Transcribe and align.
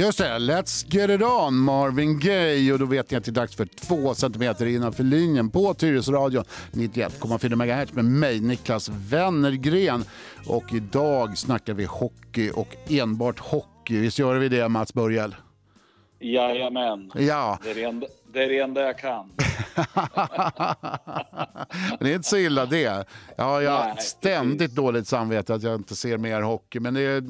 Just 0.00 0.18
det, 0.18 0.38
Let's 0.38 0.86
get 0.94 1.10
it 1.10 1.22
on 1.22 1.58
Marvin 1.58 2.18
Gaye 2.18 2.72
och 2.72 2.78
då 2.78 2.84
vet 2.84 3.10
ni 3.10 3.16
att 3.16 3.24
det 3.24 3.30
är 3.30 3.32
dags 3.32 3.56
för 3.56 3.64
två 3.64 4.14
centimeter 4.14 4.66
innanför 4.66 5.04
linjen 5.04 5.50
på 5.50 5.74
Tyresöradion 5.74 6.44
91,4 6.72 7.54
MHz 7.54 7.92
med 7.92 8.04
mig 8.04 8.40
Niklas 8.40 8.88
Wennergren 8.88 10.04
och 10.46 10.72
idag 10.72 11.38
snackar 11.38 11.74
vi 11.74 11.84
hockey 11.84 12.50
och 12.50 12.76
enbart 12.88 13.38
hockey. 13.38 13.98
Visst 13.98 14.18
gör 14.18 14.34
vi 14.34 14.48
det 14.48 14.68
Mats 14.68 14.94
Börjel? 14.94 15.34
Jajamän. 16.20 17.10
Ja. 17.14 17.58
Det 17.62 17.70
är 17.70 17.74
det 17.74 17.84
enda, 17.84 18.06
det 18.32 18.42
är 18.42 18.48
det 18.48 18.58
enda 18.58 18.80
jag 18.80 18.98
kan. 18.98 19.30
det 22.00 22.10
är 22.10 22.14
inte 22.14 22.28
så 22.28 22.36
illa 22.36 22.66
det. 22.66 23.04
Ja, 23.36 23.62
jag 23.62 23.70
har 23.70 23.96
ständigt 23.96 24.74
dåligt 24.74 25.08
samvete 25.08 25.54
att 25.54 25.62
jag 25.62 25.74
inte 25.74 25.96
ser 25.96 26.18
mer 26.18 26.42
hockey 26.42 26.80
men 26.80 26.94
det 26.94 27.00
är, 27.00 27.22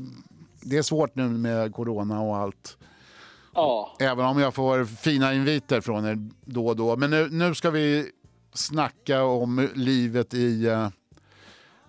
det 0.62 0.76
är 0.78 0.82
svårt 0.82 1.14
nu 1.14 1.28
med 1.28 1.74
corona 1.74 2.20
och 2.22 2.36
allt. 2.36 2.78
Ja, 3.54 3.96
Även 4.00 4.24
om 4.26 4.38
jag 4.38 4.54
får 4.54 4.84
fina 4.84 5.34
inviter 5.34 5.80
från 5.80 6.06
er 6.06 6.16
då 6.44 6.66
och 6.66 6.76
då. 6.76 6.96
Men 6.96 7.10
nu, 7.10 7.28
nu 7.30 7.54
ska 7.54 7.70
vi 7.70 8.10
snacka 8.54 9.24
om 9.24 9.68
livet 9.74 10.34
i 10.34 10.68
uh, 10.68 10.88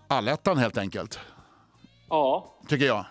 allettan 0.08 0.58
helt 0.58 0.78
enkelt. 0.78 1.20
ja 2.10 2.56
Tycker 2.68 2.86
jag. 2.86 3.06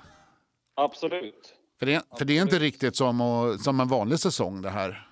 absolut. 0.74 1.54
För 1.78 1.86
det, 1.86 2.02
för 2.18 2.24
det 2.24 2.38
är 2.38 2.42
inte 2.42 2.58
riktigt 2.58 2.96
som, 2.96 3.20
att- 3.20 3.60
som 3.60 3.80
en 3.80 3.88
vanlig 3.88 4.18
säsong 4.18 4.62
det 4.62 4.70
här. 4.70 5.06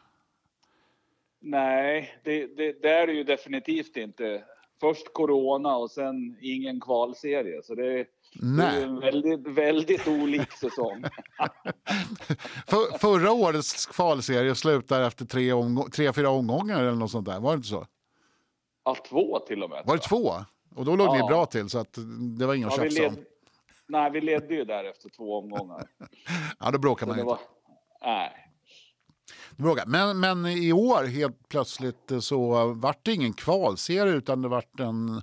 Nej, 1.40 2.18
det, 2.24 2.46
det, 2.56 2.82
det 2.82 2.88
är 2.90 3.06
det 3.06 3.12
ju 3.12 3.24
definitivt 3.24 3.96
inte. 3.96 4.44
Först 4.80 5.12
corona 5.12 5.76
och 5.76 5.90
sen 5.90 6.36
ingen 6.40 6.80
kvalserie. 6.80 7.62
Så 7.62 7.74
det, 7.74 8.04
det 8.32 8.46
är 8.46 8.50
Nej. 8.50 8.76
ju 8.78 8.82
en 8.84 9.00
väldigt, 9.00 9.46
väldigt 9.46 10.08
olik 10.08 10.52
säsong. 10.52 11.04
För, 12.66 12.98
förra 12.98 13.32
årets 13.32 13.86
kvalserie 13.86 14.54
slutar 14.54 15.02
efter 15.02 15.24
tre, 15.24 15.52
omgå- 15.52 15.90
tre, 15.90 16.12
fyra 16.12 16.30
omgångar 16.30 16.80
eller 16.80 16.92
något 16.94 17.10
sånt 17.10 17.26
där. 17.26 17.40
Var 17.40 17.50
det 17.52 17.56
inte 17.56 17.68
så? 17.68 17.86
Ja, 18.84 18.96
två 19.08 19.38
till 19.38 19.62
och 19.62 19.70
med. 19.70 19.82
Var 19.86 19.96
det 19.96 20.02
två? 20.02 20.34
Och 20.74 20.84
då 20.84 20.96
låg 20.96 21.16
Ja. 21.16 21.26
bra 21.26 21.46
till 21.46 21.68
så 21.68 21.78
att 21.78 21.98
det 22.38 22.46
var 22.46 22.54
inget 22.54 22.68
att 22.68 22.76
Ja, 22.76 22.82
vi 22.82 22.90
tjafsa 22.90 23.08
om. 23.08 23.14
led, 23.14 23.24
nej, 23.88 24.10
vi 24.10 24.20
ledde 24.20 24.54
ju 24.54 24.64
där 24.64 24.84
efter 24.84 25.08
två 25.08 25.38
omgångar. 25.38 25.82
Ja, 26.60 26.70
då 26.70 26.78
bråkar 26.78 27.06
Så 27.06 27.08
man 27.08 27.16
det 27.16 27.22
inte. 27.22 27.30
var, 27.30 27.38
nej. 28.02 28.44
Men, 29.86 30.20
men 30.20 30.46
i 30.46 30.72
år 30.72 31.04
helt 31.04 31.48
plötsligt 31.48 32.12
så 32.20 32.72
vart 32.72 33.04
det 33.04 33.12
ingen 33.12 33.32
kvalserie 33.32 34.12
utan 34.12 34.42
det 34.42 34.48
vart 34.48 34.80
en... 34.80 35.22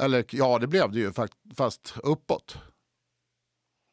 Eller 0.00 0.24
ja, 0.32 0.58
det 0.58 0.66
blev 0.66 0.92
det 0.92 0.98
ju 0.98 1.12
fast 1.56 1.94
uppåt. 2.02 2.56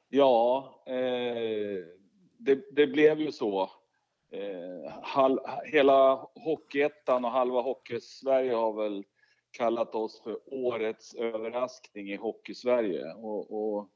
Ja, 0.10 0.74
eh, 0.86 1.86
det, 2.38 2.76
det 2.76 2.88
blev 2.88 3.20
ju 3.20 3.32
så. 3.32 3.70
Eh, 4.32 4.92
hal, 5.02 5.40
hela 5.66 6.28
Hockeyettan 6.36 7.26
och 7.26 7.32
halva 7.32 7.62
Hockeysverige 7.62 8.54
har 8.54 8.74
väl 8.74 9.04
kallat 9.52 9.96
oss 9.96 10.22
för 10.24 10.40
årets 10.46 11.14
överraskning 11.14 12.12
i 12.12 12.16
Hockeysverige. 12.16 13.14
Och, 13.14 13.52
och 13.52 13.90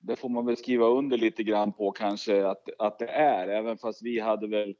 det 0.00 0.16
får 0.16 0.28
man 0.28 0.46
väl 0.46 0.56
skriva 0.56 0.86
under 0.86 1.18
lite 1.18 1.42
grann 1.42 1.72
på 1.72 1.90
kanske 1.90 2.46
att, 2.46 2.68
att 2.78 2.98
det 2.98 3.08
är, 3.08 3.48
även 3.48 3.78
fast 3.78 4.02
vi 4.02 4.20
hade 4.20 4.48
väl 4.48 4.74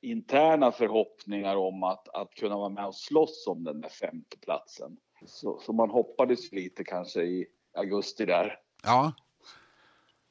interna 0.00 0.72
förhoppningar 0.72 1.56
om 1.56 1.82
att, 1.82 2.08
att 2.08 2.34
kunna 2.34 2.56
vara 2.56 2.68
med 2.68 2.86
och 2.86 2.94
slåss 2.94 3.46
om 3.46 3.64
den 3.64 3.80
där 3.80 3.88
femteplatsen. 3.88 4.96
Så, 5.26 5.58
så 5.60 5.72
man 5.72 5.90
hoppades 5.90 6.52
lite 6.52 6.84
kanske 6.84 7.22
i 7.22 7.46
augusti 7.74 8.26
där. 8.26 8.60
Ja. 8.82 9.12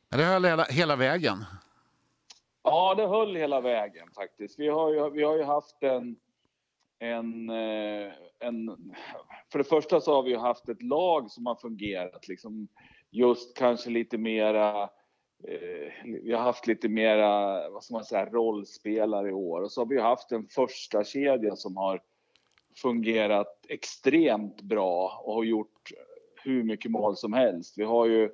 Men 0.09 0.19
Det 0.19 0.25
höll 0.25 0.46
hela, 0.46 0.63
hela 0.63 0.96
vägen. 0.96 1.38
Ja, 2.63 2.96
det 2.96 3.07
höll 3.07 3.35
hela 3.35 3.62
vägen 3.62 4.07
faktiskt. 4.16 4.59
Vi 4.59 4.68
har 4.68 4.94
ju, 4.94 5.09
vi 5.09 5.24
har 5.24 5.38
ju 5.38 5.44
haft 5.44 5.84
en, 5.84 6.16
en, 7.00 7.50
eh, 7.50 8.12
en... 8.40 8.78
För 9.52 9.57
det 9.57 9.63
första 9.63 10.02
så 10.02 10.13
har 10.13 10.24
vi 10.24 10.29
ju 10.29 10.38
haft 10.38 10.69
ett 10.69 10.81
lag 10.81 11.31
som 11.31 11.46
har 11.46 11.56
fungerat 11.56 12.28
liksom 12.28 12.68
just 13.09 13.58
kanske 13.58 13.90
lite 13.90 14.18
mera... 14.18 14.84
Eh, 15.47 15.91
vi 16.23 16.34
har 16.34 16.41
haft 16.41 16.68
lite 16.68 16.90
mera, 16.90 17.69
vad 17.69 17.84
ska 17.84 17.94
man 17.94 18.06
säga, 18.06 18.25
rollspelare 18.25 19.29
i 19.29 19.34
år. 19.34 19.62
Och 19.62 19.72
så 19.72 19.81
har 19.81 19.85
vi 19.85 20.02
haft 20.02 20.31
en 20.31 20.47
första 20.47 21.03
kedja 21.03 21.56
som 21.56 21.78
har 21.78 22.02
fungerat 22.81 23.66
extremt 23.69 24.62
bra 24.62 25.22
och 25.25 25.34
har 25.34 25.44
gjort 25.44 25.92
hur 26.44 26.64
mycket 26.64 26.92
mål 26.92 27.18
som 27.18 27.34
helst. 27.34 27.74
Vi 27.78 27.84
har 27.84 28.06
ju 28.06 28.30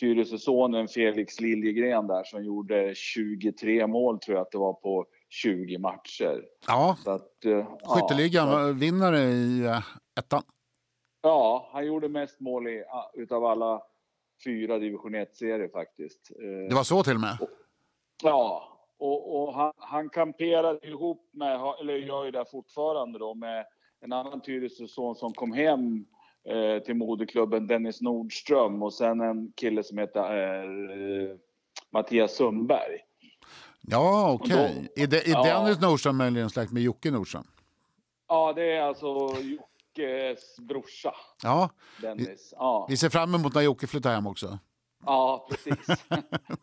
Tyresösonen 0.00 0.88
Felix 0.88 1.40
Liljegren 1.40 2.06
där 2.06 2.24
som 2.24 2.44
gjorde 2.44 2.94
23 2.94 3.86
mål 3.86 4.18
tror 4.18 4.36
jag 4.36 4.42
att 4.42 4.50
det 4.50 4.58
var 4.58 4.72
på 4.72 5.06
20 5.28 5.78
matcher. 5.78 6.44
Ja, 6.66 6.96
Så 7.04 7.10
att, 7.10 7.44
eh, 7.44 7.66
skytteligan 7.84 8.48
ja, 8.48 8.72
vinnare 8.72 9.18
i 9.18 9.64
eh, 9.64 9.82
ettan. 10.18 10.42
ja, 11.22 11.68
han 11.72 11.86
gjorde 11.86 12.08
mest 12.08 12.40
mål 12.40 12.68
i, 12.68 12.84
ah, 12.88 13.10
utav 13.14 13.44
alla 13.44 13.82
fyra 14.44 14.78
division 14.78 15.14
1-serier 15.14 15.68
faktiskt. 15.68 16.30
Eh, 16.30 16.68
Det 16.68 16.74
var 16.74 16.82
så 16.82 17.02
till 17.02 17.14
och 17.14 17.20
med. 17.20 17.38
Ja, 18.22 18.68
och, 18.98 19.42
och 19.42 19.54
han, 19.54 19.72
han 19.76 20.08
kamperade 20.10 20.88
ihop 20.88 21.30
med, 21.32 21.60
eller 21.80 21.94
gör 21.94 22.24
ju 22.24 22.30
det 22.30 22.44
fortfarande 22.50 23.18
då, 23.18 23.34
med 23.34 23.66
en 24.04 24.12
annan 24.12 24.40
Tyresöson 24.40 25.14
som 25.14 25.32
kom 25.34 25.52
hem 25.52 26.04
eh, 26.48 26.82
till 26.82 26.94
moderklubben, 26.94 27.66
Dennis 27.66 28.00
Nordström 28.00 28.82
och 28.82 28.94
sen 28.94 29.20
en 29.20 29.52
kille 29.56 29.82
som 29.82 29.98
heter 29.98 30.20
eh, 31.30 31.36
Mattias 31.92 32.36
Sundberg. 32.36 32.98
Ja, 33.80 34.32
okej. 34.32 34.54
Och 34.56 35.08
då- 35.08 35.16
Är, 35.16 35.28
är 35.28 35.28
Ja. 35.30 35.42
Dennis 35.62 35.80
Nordström 35.80 36.16
möjligen 36.16 36.50
släkt 36.50 36.72
med 36.72 36.82
Jocke 36.82 37.10
Nordström? 37.10 37.44
Ja, 38.28 38.52
det 38.52 38.72
är 38.72 38.82
alltså 38.82 39.08
Jockes 39.40 40.58
brorsa, 40.58 41.14
Ja, 41.42 41.70
Dennis. 42.02 42.54
Ja, 42.56 42.86
vi 42.90 42.96
ser 42.96 43.08
fram 43.08 43.34
emot 43.34 43.54
när 43.54 43.62
Jocke 43.62 43.86
flyttar 43.86 44.14
hem 44.14 44.26
också. 44.26 44.58
ja 45.06 45.46
precis. 45.50 45.76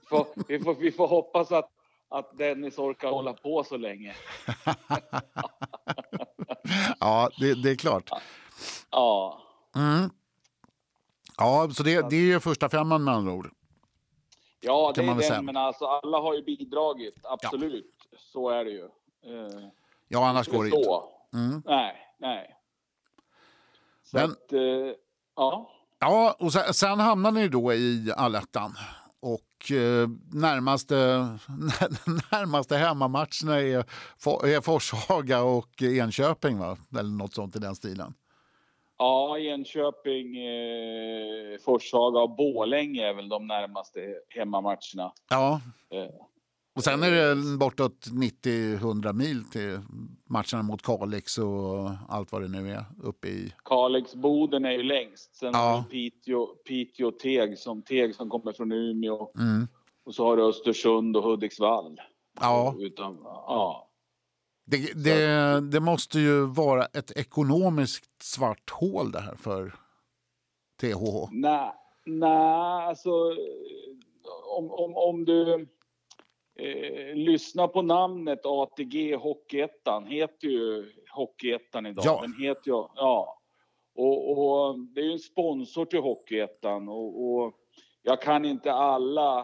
får, 0.10 0.28
vi, 0.48 0.60
får, 0.60 0.76
vi 0.76 0.92
får 0.92 1.08
hoppas 1.08 1.52
att, 1.52 1.70
att 2.10 2.38
Dennis 2.38 2.78
orkar 2.78 3.10
hålla 3.10 3.34
på 3.34 3.64
så 3.64 3.78
länge. 3.78 4.14
Ja, 7.12 7.30
det, 7.40 7.54
det 7.64 7.72
är 7.72 7.76
klart. 7.76 8.10
Ja. 8.92 9.42
Ja, 11.38 11.70
så 11.74 11.84
det, 11.84 12.10
det 12.10 12.16
är 12.16 12.22
ju 12.22 12.40
första 12.40 12.70
femman 12.70 13.04
med 13.04 13.14
andra 13.14 13.34
ord. 13.34 13.50
Ja, 14.62 14.92
det 14.96 15.02
Kan 15.02 15.06
man 15.06 15.16
är 15.16 15.20
den, 15.22 15.30
säga. 15.30 15.42
men 15.42 15.58
alltså 15.58 15.86
alla 15.86 16.18
har 16.20 16.34
ju 16.36 16.44
bidragit, 16.44 17.16
absolut. 17.24 17.96
Så 18.18 18.50
är 18.50 18.66
det 18.66 18.72
ju. 18.72 18.84
Eh, 18.86 19.68
Ja, 20.08 20.28
annars 20.30 20.48
går 20.48 20.64
det 20.64 20.70
inte. 20.70 20.84
så. 20.84 21.10
Nej, 21.66 21.96
nej. 22.20 22.56
Så 24.04 24.18
Men- 24.18 24.32
att, 24.32 24.54
eh, 24.54 24.62
ja. 25.36 25.72
Ja, 26.00 26.36
och 26.40 26.54
sen, 26.54 26.74
sen 26.74 27.00
hamnar 27.00 27.32
ni 27.32 27.48
då 27.48 27.74
i 27.74 28.14
allettan. 28.18 28.76
Och 29.22 29.72
eh, 29.72 30.10
närmaste, 30.34 30.96
närmaste 32.32 32.78
hemmamatcherna 32.78 33.60
är, 33.62 33.78
är 34.46 34.62
Forshaga 34.62 35.44
och 35.44 35.82
Enköping, 35.82 36.58
va? 36.58 36.78
Eller 37.00 37.18
något 37.18 37.34
sånt 37.34 37.56
i 37.56 37.60
den 37.60 37.76
stilen. 37.76 38.14
Ja, 38.98 39.38
Enköping, 39.40 40.38
eh, 40.38 41.58
Forshaga 41.66 42.20
och 42.20 42.36
Borlänge 42.36 43.10
är 43.10 43.14
väl 43.14 43.30
de 43.30 43.48
närmaste 43.48 44.00
hemmamatcherna. 44.30 45.12
Ja, 45.30 45.62
Eh, 45.94 46.10
och 46.76 46.84
sen 46.84 47.04
är 47.04 47.12
det 47.12 47.58
bortåt 47.58 48.08
90-100 48.08 49.14
mil 49.14 49.44
till 49.46 49.80
matcherna 50.30 50.62
mot 50.64 50.82
Kalix 50.82 51.38
och 51.38 51.90
allt 52.10 52.32
vad 52.32 52.42
det 52.42 52.48
nu 52.48 52.72
är 52.72 52.86
uppe 53.04 53.28
i. 53.28 53.54
Kalix-Boden 53.66 54.66
är 54.66 54.72
ju 54.72 54.84
längst. 54.84 55.36
Sen 55.36 55.50
Ja. 55.54 55.60
har 55.60 55.84
Piteå, 55.84 56.46
Piteå 56.68 57.12
Teg, 57.12 57.58
som, 57.58 57.82
Teg 57.82 58.16
som 58.16 58.30
kommer 58.30 58.54
från 58.54 58.72
Umeå. 58.72 59.32
Mm. 59.38 59.68
Och 60.06 60.16
så 60.16 60.26
har 60.26 60.38
du 60.38 60.44
Östersund 60.44 61.18
och 61.18 61.24
Hudiksvall. 61.24 62.02
Ja, 62.42 62.76
Utan, 62.80 63.18
ja. 63.24 63.90
det, 64.66 65.04
det, 65.04 65.62
det 65.72 65.80
måste 65.80 66.20
ju 66.20 66.46
vara 66.46 66.86
ett 66.86 67.12
ekonomiskt 67.18 68.24
svart 68.24 68.70
hål 68.70 69.12
det 69.12 69.20
här 69.22 69.36
för 69.36 69.76
THH. 70.82 71.30
Nej, 71.32 71.72
nej 72.06 72.88
alltså 72.88 73.12
om, 74.58 74.72
om, 74.72 74.96
om 74.96 75.26
du 75.26 75.68
eh, 76.62 77.16
lyssnar 77.16 77.68
på 77.68 77.82
namnet 77.82 78.46
ATG 78.46 79.16
Hockeyettan, 79.16 80.08
heter 80.08 80.48
ju 80.48 80.92
Hockeyettan 81.12 81.86
idag. 81.86 82.06
Ja. 82.06 82.20
Den 82.22 82.34
heter 82.34 82.72
ju, 82.72 82.74
ja. 82.96 83.38
Och, 83.96 84.32
och 84.32 84.80
det 84.80 85.02
är 85.02 85.06
ju 85.06 85.12
en 85.12 85.20
sponsor 85.20 85.86
till 85.86 86.00
Hockeyettan 86.00 86.90
och, 86.90 87.34
och 87.34 87.54
jag 88.04 88.22
kan 88.22 88.46
inte 88.46 88.72
alla 88.72 89.40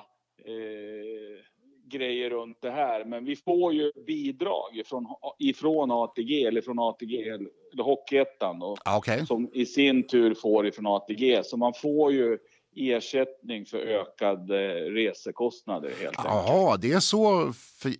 eh, 0.45 1.43
grejer 1.91 2.29
runt 2.29 2.61
det 2.61 2.71
här, 2.71 3.05
men 3.05 3.25
vi 3.25 3.35
får 3.35 3.73
ju 3.73 3.91
bidrag 4.07 4.77
ifrån, 4.77 5.07
ifrån 5.39 5.91
ATG 5.91 6.45
eller 6.45 6.61
från 6.61 6.79
ATG 6.79 7.29
eller 7.29 7.83
Hockeyettan. 7.83 8.61
Och, 8.61 8.77
Ja, 8.85 8.97
Okej. 8.97 9.25
som 9.25 9.49
i 9.53 9.65
sin 9.65 10.07
tur 10.07 10.33
får 10.33 10.67
ifrån 10.67 10.87
ATG. 10.87 11.43
Så 11.43 11.57
man 11.57 11.73
får 11.73 12.11
ju 12.13 12.37
ersättning 12.77 13.65
för 13.65 13.77
ökade 13.77 14.79
resekostnader 14.89 15.89
helt 15.89 16.19
enkelt. 16.19 16.25
Jaha, 16.47 16.77
det 16.77 16.91
är 16.91 16.99
så 16.99 17.53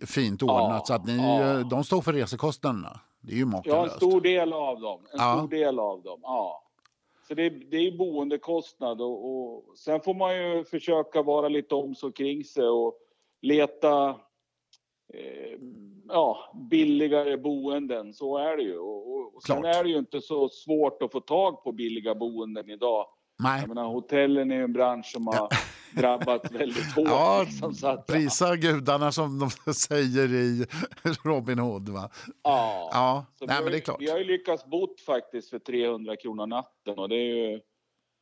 fint 0.06 0.42
ordnat 0.42 0.70
Ja, 0.70 0.82
så 0.86 0.94
att 0.94 1.06
ni, 1.06 1.16
ja. 1.16 1.62
de 1.70 1.84
står 1.84 2.02
för 2.02 2.12
resekostnaderna. 2.12 3.00
Det 3.20 3.32
är 3.32 3.36
ju 3.36 3.40
Ja, 3.40 3.44
en 3.46 3.50
makalöst. 3.50 3.96
stor 3.96 4.20
del 4.20 4.52
av 4.52 4.80
dem. 4.80 5.00
En 5.12 5.18
Ja. 5.18 5.36
stor 5.38 5.48
del 5.48 5.78
av 5.78 6.02
dem, 6.02 6.20
ja. 6.22 6.64
Så 7.28 7.34
det, 7.34 7.42
är- 7.46 7.70
det 7.70 7.76
är 7.76 7.98
boendekostnad 7.98 9.00
och, 9.00 9.24
och 9.34 9.78
sen 9.78 10.00
får 10.00 10.14
man 10.14 10.36
ju 10.36 10.64
försöka 10.64 11.22
vara 11.22 11.48
lite 11.48 11.74
om 11.74 11.94
så 11.94 12.12
kring 12.12 12.44
sig 12.44 12.68
och 12.68 12.94
leta 13.42 14.08
eh, 15.14 15.58
ja, 16.08 16.38
billigare 16.70 17.36
boenden. 17.36 18.14
Så 18.14 18.36
är 18.38 18.56
det 18.56 18.62
ju. 18.62 18.78
Och, 18.78 19.34
och 19.36 19.42
sen 19.42 19.60
Klart. 19.62 19.76
är 19.76 19.84
det 19.84 19.90
ju 19.90 19.98
inte 19.98 20.20
så 20.20 20.48
svårt 20.48 21.02
att 21.02 21.12
få 21.12 21.20
tag 21.20 21.64
på 21.64 21.72
billiga 21.72 22.14
boenden 22.14 22.70
idag. 22.70 23.06
Nej, 23.38 23.60
Jag 23.60 23.68
menar, 23.68 23.84
hotellen 23.88 24.50
är 24.50 24.56
ju 24.56 24.62
en 24.64 24.72
bransch 24.72 25.06
som 25.06 25.26
har 25.26 25.48
drabbats 25.96 26.50
väldigt 26.52 26.92
hårt. 26.94 27.08
Ja, 27.08 27.44
liksom, 27.48 27.74
så 27.74 27.86
att, 27.86 28.06
prisa 28.06 28.56
gudarna 28.56 29.12
som 29.12 29.38
de 29.66 29.72
säger 29.74 30.28
i 30.34 30.66
Robin 31.24 31.58
Hood. 31.58 31.88
Va? 31.88 32.10
ja. 32.42 32.88
Ja, 32.92 33.26
Så 33.38 33.46
nej, 33.46 33.56
vi, 33.56 33.64
men 33.64 33.64
har 33.64 33.70
det 33.70 33.76
är 33.76 33.80
klart. 33.80 33.96
vi 34.00 34.10
har 34.10 34.18
ju 34.18 34.24
lyckats 34.24 34.64
bott 34.66 35.00
faktiskt 35.00 35.50
för 35.50 35.58
300 35.58 36.16
kronor 36.16 36.46
natten 36.46 36.98
och 36.98 37.08
det 37.08 37.16
är 37.16 37.50
ju... 37.50 37.60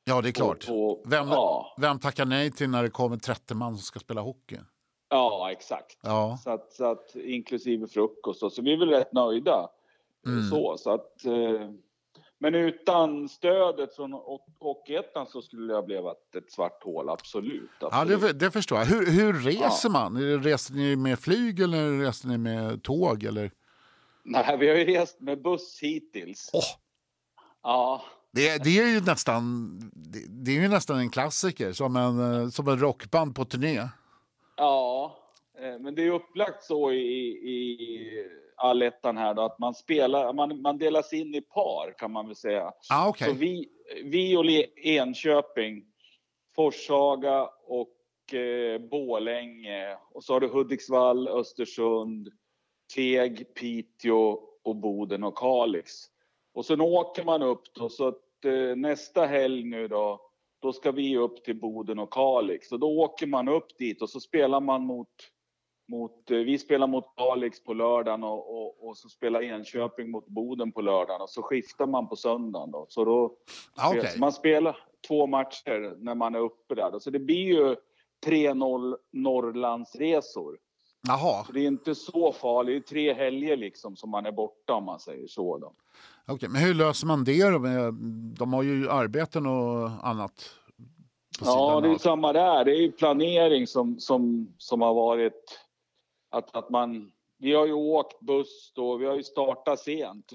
Ja, 0.05 0.21
det 0.23 0.29
är 0.29 0.33
klart. 0.33 0.67
På, 0.67 0.95
på, 0.97 1.09
Vem, 1.11 1.29
ja, 1.29 1.75
vem 1.79 1.99
tackar 1.99 2.25
nej 2.27 2.51
till 2.51 2.71
när 2.71 2.83
det 2.83 2.91
kommer 2.91 3.17
30 3.17 3.55
man 3.55 3.75
som 3.77 3.83
ska 3.83 3.99
spela 3.99 4.21
hockey? 4.21 4.57
ja, 5.11 5.49
exakt. 5.53 5.99
Ja, 6.03 6.39
Så 6.45 6.51
att, 6.51 6.73
så 6.73 6.85
att, 6.85 7.17
inklusive 7.17 7.87
frukost 7.87 8.43
och 8.43 8.53
så. 8.53 8.63
vi 8.63 8.73
är 8.73 8.77
väl 8.79 8.89
rätt 8.89 9.13
nöjda. 9.13 9.69
Mm. 10.27 10.43
Så, 10.51 10.77
så 10.79 10.91
att, 10.91 11.25
eh, 11.25 11.71
men 12.38 12.55
utan 12.55 13.29
stödet 13.29 13.97
från 13.97 14.15
Ho- 14.15 14.41
Hockeyettan 14.59 15.27
så 15.27 15.43
skulle 15.43 15.73
det 15.73 15.75
ha 15.79 15.83
blivit 15.83 16.35
ett 16.37 16.53
svart 16.53 16.83
hål, 16.85 17.09
absolut. 17.09 17.71
ja 17.81 17.88
absolut. 17.93 18.21
det, 18.21 18.33
det 18.33 18.50
förstår 18.50 18.79
jag. 18.79 18.87
Hur, 18.87 19.06
hur 19.11 19.33
reser 19.33 19.88
man? 19.88 20.43
Reser 20.43 20.75
ni 20.75 20.97
med 20.97 21.19
flyg 21.19 21.61
eller 21.61 21.99
reser 22.00 22.29
ni 22.29 22.38
med 22.38 22.83
tåg? 22.83 23.25
Eller? 23.25 23.50
Nej, 24.23 24.56
vi 24.59 24.69
har 24.69 24.77
ju 24.77 24.85
rest 24.85 25.21
med 25.21 25.43
buss 25.43 25.79
hittills. 25.83 26.50
Åh, 26.53 26.62
Ja, 27.62 28.03
det, 28.33 28.65
det, 28.65 28.79
är 28.79 28.87
ju 28.94 29.00
nästan, 29.00 29.71
det, 29.94 30.19
det 30.29 30.50
är 30.56 30.61
ju 30.62 30.69
nästan 30.69 30.99
en 30.99 31.11
klassiker, 31.11 31.73
som 31.73 31.97
en, 31.97 32.43
eh, 32.43 32.49
som 32.49 32.69
en 32.69 32.79
rockband 32.79 33.35
på 33.35 33.44
turné. 33.44 33.89
Ja, 34.56 35.17
eh, 35.59 35.79
men 35.81 35.94
det 35.94 36.03
är 36.03 36.11
upplagt 36.11 36.65
så 36.65 36.93
i, 36.93 37.29
i 37.29 37.99
allettan 38.56 39.17
här 39.17 39.35
då 39.35 39.43
att 39.43 39.58
man 39.58 39.75
spelar, 39.75 40.32
man, 40.32 40.62
man 40.62 40.79
delas 40.79 41.12
in 41.12 41.35
i 41.35 41.41
par 41.41 41.99
kan 41.99 42.12
man 42.12 42.26
väl 42.26 42.37
säga. 42.37 42.73
Ah, 42.91 43.08
okej. 43.08 43.29
Så 43.29 43.35
vi, 43.35 43.69
vi 44.05 44.37
och 44.37 44.44
Enköping, 44.76 45.85
Forshaga 46.55 47.50
och 47.67 48.35
eh, 48.35 48.79
Bålänge 48.79 49.99
och 50.11 50.25
så 50.25 50.32
har 50.32 50.41
du 50.41 50.49
Hudiksvall, 50.49 51.29
Östersund, 51.29 52.29
Teg, 52.94 53.55
Piteå 53.55 54.38
och 54.64 54.76
Boden 54.76 55.25
och 55.25 55.38
Kalix. 55.38 55.93
Och 56.55 56.64
sen 56.64 56.81
åker 56.81 57.25
man 57.25 57.43
upp 57.43 57.75
då 57.75 57.88
så 57.88 58.08
att 58.08 58.44
eh, 58.44 58.76
nästa 58.76 59.26
helg 59.26 59.64
nu 59.64 59.88
då, 59.88 60.20
då 60.62 60.73
ska 60.73 60.93
vi 60.93 61.17
upp 61.17 61.44
till 61.44 61.61
Boden 61.61 61.99
och 61.99 62.12
Kalix. 62.12 62.73
Och 62.73 62.79
då 62.79 62.99
åker 62.99 63.26
man 63.26 63.49
upp 63.49 63.79
dit 63.79 64.03
och 64.03 64.11
så 64.11 64.20
spelar 64.20 64.61
man 64.61 64.82
mot, 64.82 65.08
mot 65.88 66.31
eh, 66.31 66.37
vi 66.37 66.59
spelar 66.59 66.87
mot 66.87 67.05
Kalix 67.17 67.65
på 67.65 67.75
lördagen 67.75 68.25
och, 68.25 68.56
och, 68.62 68.88
och 68.88 68.97
så 68.97 69.09
spelar 69.09 69.43
Enköping 69.43 70.11
mot 70.11 70.27
Boden 70.27 70.73
på 70.73 70.81
lördagen 70.81 71.21
och 71.23 71.31
så 71.31 71.43
skiftar 71.43 71.87
man 71.87 72.09
på 72.09 72.17
söndagen 72.17 72.71
då. 72.71 72.87
Så 72.88 73.05
då 73.05 73.33
Ah, 73.77 73.91
okej. 73.91 74.06
så 74.11 74.19
man 74.21 74.33
spelar 74.33 74.77
två 75.09 75.27
matcher 75.27 75.94
när 76.05 76.15
man 76.15 76.35
är 76.35 76.38
uppe 76.38 76.75
där. 76.75 76.91
då. 76.93 77.00
Så 77.00 77.11
det 77.11 77.19
blir 77.19 77.37
ju 77.47 77.77
3-0 78.27 78.97
Norrlandsresor. 79.12 80.59
Jaha, 81.09 81.44
Så 81.44 81.53
det 81.53 81.61
är 81.61 81.67
inte 81.67 81.94
så 81.94 82.32
farligt. 82.32 82.87
Det 82.89 82.91
är 82.91 82.94
tre 82.94 83.15
helger 83.15 83.56
liksom 83.56 83.97
som 83.97 84.11
man 84.11 84.27
är 84.27 84.32
borta 84.32 84.75
om 84.75 84.85
man 84.85 85.00
säger 85.00 85.27
så. 85.27 85.59
Då. 85.59 85.73
okej. 86.29 86.49
Men 86.49 86.62
hur 86.62 86.75
löser 86.75 87.06
man 87.06 87.25
det 87.25 87.50
då? 87.50 87.59
Med- 87.59 87.94
De 88.39 88.53
har 88.53 88.62
ju 88.62 88.91
arbeten 88.91 89.47
och 89.47 89.91
annat 90.06 90.50
Ja, 91.44 91.81
det 91.81 91.89
är 91.89 91.93
av. 91.93 91.99
samma 91.99 92.32
där. 92.32 92.65
Det 92.65 92.71
är 92.77 92.81
ju 92.81 92.93
planering 92.93 93.67
som, 93.67 94.00
som, 94.00 94.49
som 94.59 94.81
har 94.81 94.94
varit 94.94 95.61
att, 96.31 96.56
att 96.56 96.70
man... 96.70 97.12
Vi 97.38 97.52
har 97.55 97.67
ju 97.67 97.73
åkt 97.73 98.20
buss 98.20 98.73
då, 98.75 98.96
vi 98.96 99.06
har 99.06 99.17
ju 99.17 99.23
startat 99.23 99.81
sent. 99.81 100.32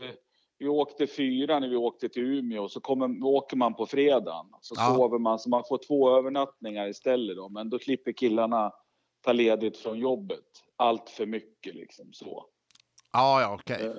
Vi, 0.58 0.68
åkte 0.68 1.08
fyra 1.08 1.60
när 1.60 1.68
vi 1.70 1.76
åkte 1.76 2.10
till 2.10 2.24
Umeå, 2.24 2.70
så 2.70 2.80
kommer, 2.80 3.26
åker 3.26 3.58
man 3.58 3.74
på 3.74 3.86
fredagen. 3.86 4.46
Så 4.62 4.76
Ja. 4.78 4.96
sover 4.96 5.20
man, 5.20 5.40
så 5.40 5.50
man 5.50 5.64
får 5.70 5.78
två 5.78 6.18
övernattningar 6.18 6.88
istället 6.88 7.38
då. 7.38 7.50
Men 7.50 7.70
då 7.70 7.80
klipper 7.80 8.12
killarna 8.12 8.72
ta 9.22 9.32
ledigt 9.34 9.78
från 9.78 10.00
jobbet. 10.00 10.46
Allt 10.76 11.10
för 11.10 11.26
mycket 11.26 11.76
liksom 11.76 12.14
så. 12.14 12.46
Ja, 13.14 13.42
ja, 13.42 13.54
okej. 13.62 13.86
Eh, 13.86 13.94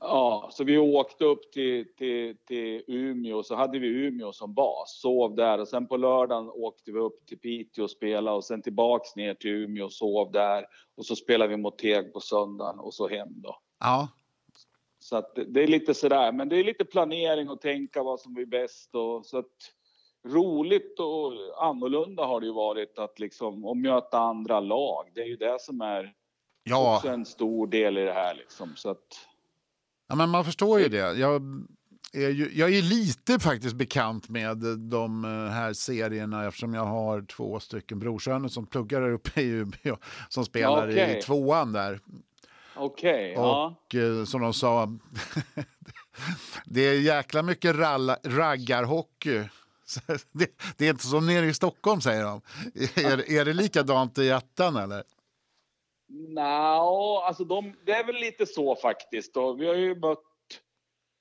Ja, 0.00 0.48
så 0.52 0.64
vi 0.64 0.78
åkte 0.78 1.24
upp 1.24 1.52
till, 1.52 1.94
till, 1.94 2.36
till 2.46 2.82
Umeå, 2.86 3.42
så 3.42 3.54
hade 3.54 3.78
vi 3.78 3.86
Umeå 3.86 4.32
som 4.32 4.54
bas, 4.54 5.00
sov 5.00 5.34
där 5.34 5.58
och 5.58 5.68
sen 5.68 5.86
på 5.86 5.96
lördagen 5.96 6.50
åkte 6.50 6.92
vi 6.92 6.98
upp 6.98 7.26
till 7.26 7.38
Piteå 7.38 7.84
och 7.84 7.90
spelade 7.90 8.36
och 8.36 8.44
sen 8.44 8.62
tillbaks 8.62 9.16
ner 9.16 9.34
till 9.34 9.50
Umeå 9.50 9.84
och 9.84 9.92
sov 9.92 10.32
där 10.32 10.66
och 10.96 11.06
så 11.06 11.16
spelade 11.16 11.50
vi 11.50 11.56
mot 11.56 11.78
Teg 11.78 12.12
på 12.12 12.20
söndagen 12.20 12.78
och 12.78 12.94
så 12.94 13.08
hem 13.08 13.28
då. 13.42 13.56
Ja, 13.80 14.08
Så 14.98 15.16
att 15.16 15.38
det, 15.46 15.62
är 15.62 15.66
lite 15.66 15.94
sådär, 15.94 16.32
men 16.32 16.48
det 16.48 16.56
är 16.56 16.64
lite 16.64 16.84
planering 16.84 17.48
och 17.48 17.60
tänka 17.60 18.02
vad 18.02 18.20
som 18.20 18.34
blir 18.34 18.46
bäst 18.46 18.94
och 18.94 19.26
så 19.26 19.38
att 19.38 19.72
roligt 20.28 21.00
och 21.00 21.32
annorlunda 21.66 22.24
har 22.24 22.40
det 22.40 22.46
ju 22.46 22.52
varit 22.52 22.98
att 22.98 23.18
liksom 23.18 23.64
att 23.64 23.76
möta 23.76 24.18
andra 24.18 24.60
lag. 24.60 25.10
Det 25.14 25.20
är 25.20 25.26
ju 25.26 25.36
det 25.36 25.60
som 25.60 25.80
är 25.80 26.14
ja. 26.64 26.96
också 26.96 27.08
en 27.08 27.24
stor 27.24 27.66
del 27.66 27.98
i 27.98 28.04
det 28.04 28.12
här 28.12 28.34
liksom 28.34 28.72
så 28.76 28.90
att 28.90 29.26
Ja, 30.08 30.14
men 30.14 30.30
man 30.30 30.44
förstår 30.44 30.80
ju 30.80 30.88
det. 30.88 31.18
Jag 31.18 31.42
är, 32.12 32.28
ju, 32.28 32.50
jag 32.54 32.74
är 32.74 32.82
lite 32.82 33.38
faktiskt 33.38 33.76
bekant 33.76 34.28
med 34.28 34.56
de 34.78 35.24
eh, 35.24 35.52
här 35.52 35.72
serierna 35.72 36.46
eftersom 36.46 36.74
jag 36.74 36.84
har 36.84 37.22
två 37.22 37.60
stycken 37.60 37.98
brorsöner 37.98 38.48
som 38.48 38.66
pluggar 38.66 39.00
där 39.00 39.10
uppe 39.10 39.40
i 39.40 39.48
Umeå 39.48 39.96
som 40.28 40.44
spelar 40.44 40.88
Okej. 40.88 41.18
i 41.18 41.22
tvåan 41.22 41.72
där. 41.72 42.00
okej, 42.74 43.32
ja. 43.36 43.76
Och 43.86 43.94
eh, 43.94 44.24
som 44.24 44.40
de 44.40 44.54
sa, 44.54 44.98
det 46.64 46.80
är 46.80 47.00
jäkla 47.00 47.42
mycket 47.42 47.76
ralla, 47.76 48.18
raggarhockey. 48.24 49.42
Det, 50.32 50.50
det 50.76 50.86
är 50.86 50.90
inte 50.90 51.06
som 51.06 51.26
nere 51.26 51.46
i 51.46 51.54
Stockholm 51.54 52.00
säger 52.00 52.22
de. 52.24 52.40
Är, 52.94 53.30
är 53.30 53.44
det 53.44 53.52
likadant 53.52 54.18
i 54.18 54.28
ettan 54.28 54.76
eller? 54.76 55.02
Nja, 56.08 57.22
alltså 57.24 57.44
de, 57.44 57.74
det 57.86 57.92
är 57.92 58.04
väl 58.04 58.14
lite 58.16 58.46
så 58.46 58.76
faktiskt. 58.76 59.34
Då. 59.34 59.52
Vi 59.52 59.66
har 59.66 59.74
ju 59.74 59.94
mött 59.94 60.22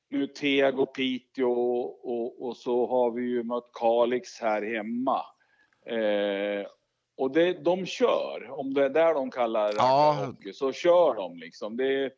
nu 0.09 0.27
Teg 0.27 0.79
och 0.79 0.95
Piteå 0.95 1.51
och, 1.51 2.05
och, 2.11 2.47
och 2.47 2.57
så 2.57 2.87
har 2.87 3.11
vi 3.11 3.21
ju 3.23 3.43
mött 3.43 3.69
Kalix 3.73 4.39
här 4.41 4.61
hemma. 4.61 5.21
Eh, 5.85 6.67
och 7.17 7.31
det, 7.31 7.53
de 7.53 7.85
kör, 7.85 8.47
om 8.49 8.73
det 8.73 8.85
är 8.85 8.89
där 8.89 9.13
de 9.13 9.31
kallar 9.31 9.73
Ja. 9.77 10.25
hockey, 10.27 10.53
så 10.53 10.71
kör 10.71 11.15
de 11.15 11.37
liksom. 11.37 11.77
Det, 11.77 11.85
är- 12.03 12.11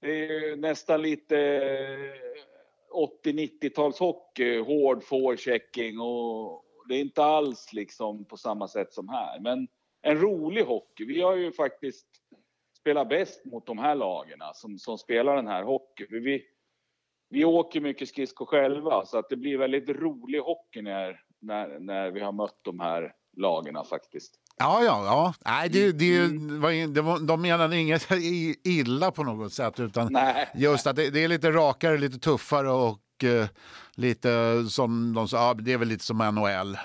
det 0.00 0.26
är 0.26 0.56
nästan 0.56 1.02
lite 1.02 1.36
80-90-talshockey, 3.24 4.60
hård 4.64 5.04
forechecking 5.04 6.00
och 6.00 6.64
det 6.88 6.94
är 6.94 7.00
inte 7.00 7.24
alls 7.24 7.72
liksom 7.72 8.24
på 8.24 8.36
samma 8.36 8.68
sätt 8.68 8.92
som 8.92 9.08
här. 9.08 9.40
Men 9.40 9.68
en 10.02 10.20
rolig 10.20 10.64
hockey. 10.64 11.04
Vi 11.04 11.20
har 11.22 11.36
ju 11.36 11.52
faktiskt 11.52 12.06
spelat 12.80 13.08
bäst 13.08 13.44
mot 13.44 13.66
de 13.66 13.78
här 13.78 13.94
lagen 13.94 14.38
som, 14.54 14.78
som 14.78 14.98
spelar 14.98 15.36
den 15.36 15.46
här 15.46 15.62
hockeyn. 15.62 16.08
För 16.08 16.16
vi, 16.20 16.42
vi 17.30 17.44
åker 17.44 17.80
mycket 17.80 18.08
skridskor 18.08 18.46
själva 18.46 19.06
så 19.06 19.18
att 19.18 19.28
det 19.30 19.36
blir 19.36 19.58
väldigt 19.58 19.88
rolig 19.88 20.38
hockey 20.40 20.82
när, 20.82 21.20
när, 21.40 21.78
när 21.80 22.10
vi 22.10 22.20
har 22.20 22.32
mött 22.32 22.58
de 22.62 22.80
här 22.80 23.12
lagen 23.36 23.84
faktiskt. 23.90 24.34
Ja, 24.58 24.82
ja, 24.84 25.04
ja. 25.04 25.34
Nej, 25.44 25.68
det, 25.68 25.92
det, 25.92 26.18
Mm. 26.18 26.60
var, 26.60 26.94
det 26.94 27.00
var, 27.00 27.18
de 27.26 27.42
menade 27.42 27.76
inget 27.76 28.08
illa 28.64 29.10
på 29.10 29.24
något 29.24 29.52
sätt 29.52 29.80
utan 29.80 30.12
Nej. 30.12 30.48
just 30.54 30.86
att 30.86 30.96
det, 30.96 31.10
det 31.10 31.24
är 31.24 31.28
lite 31.28 31.50
rakare, 31.50 31.98
lite 31.98 32.18
tuffare 32.18 32.70
och 32.70 33.24
eh, 33.24 33.46
lite 33.94 34.64
som 34.70 35.14
de 35.14 35.28
sa, 35.28 35.36
ja, 35.36 35.54
det 35.54 35.72
är 35.72 35.78
väl 35.78 35.88
lite 35.88 36.04
som 36.04 36.18
NHL. 36.18 36.78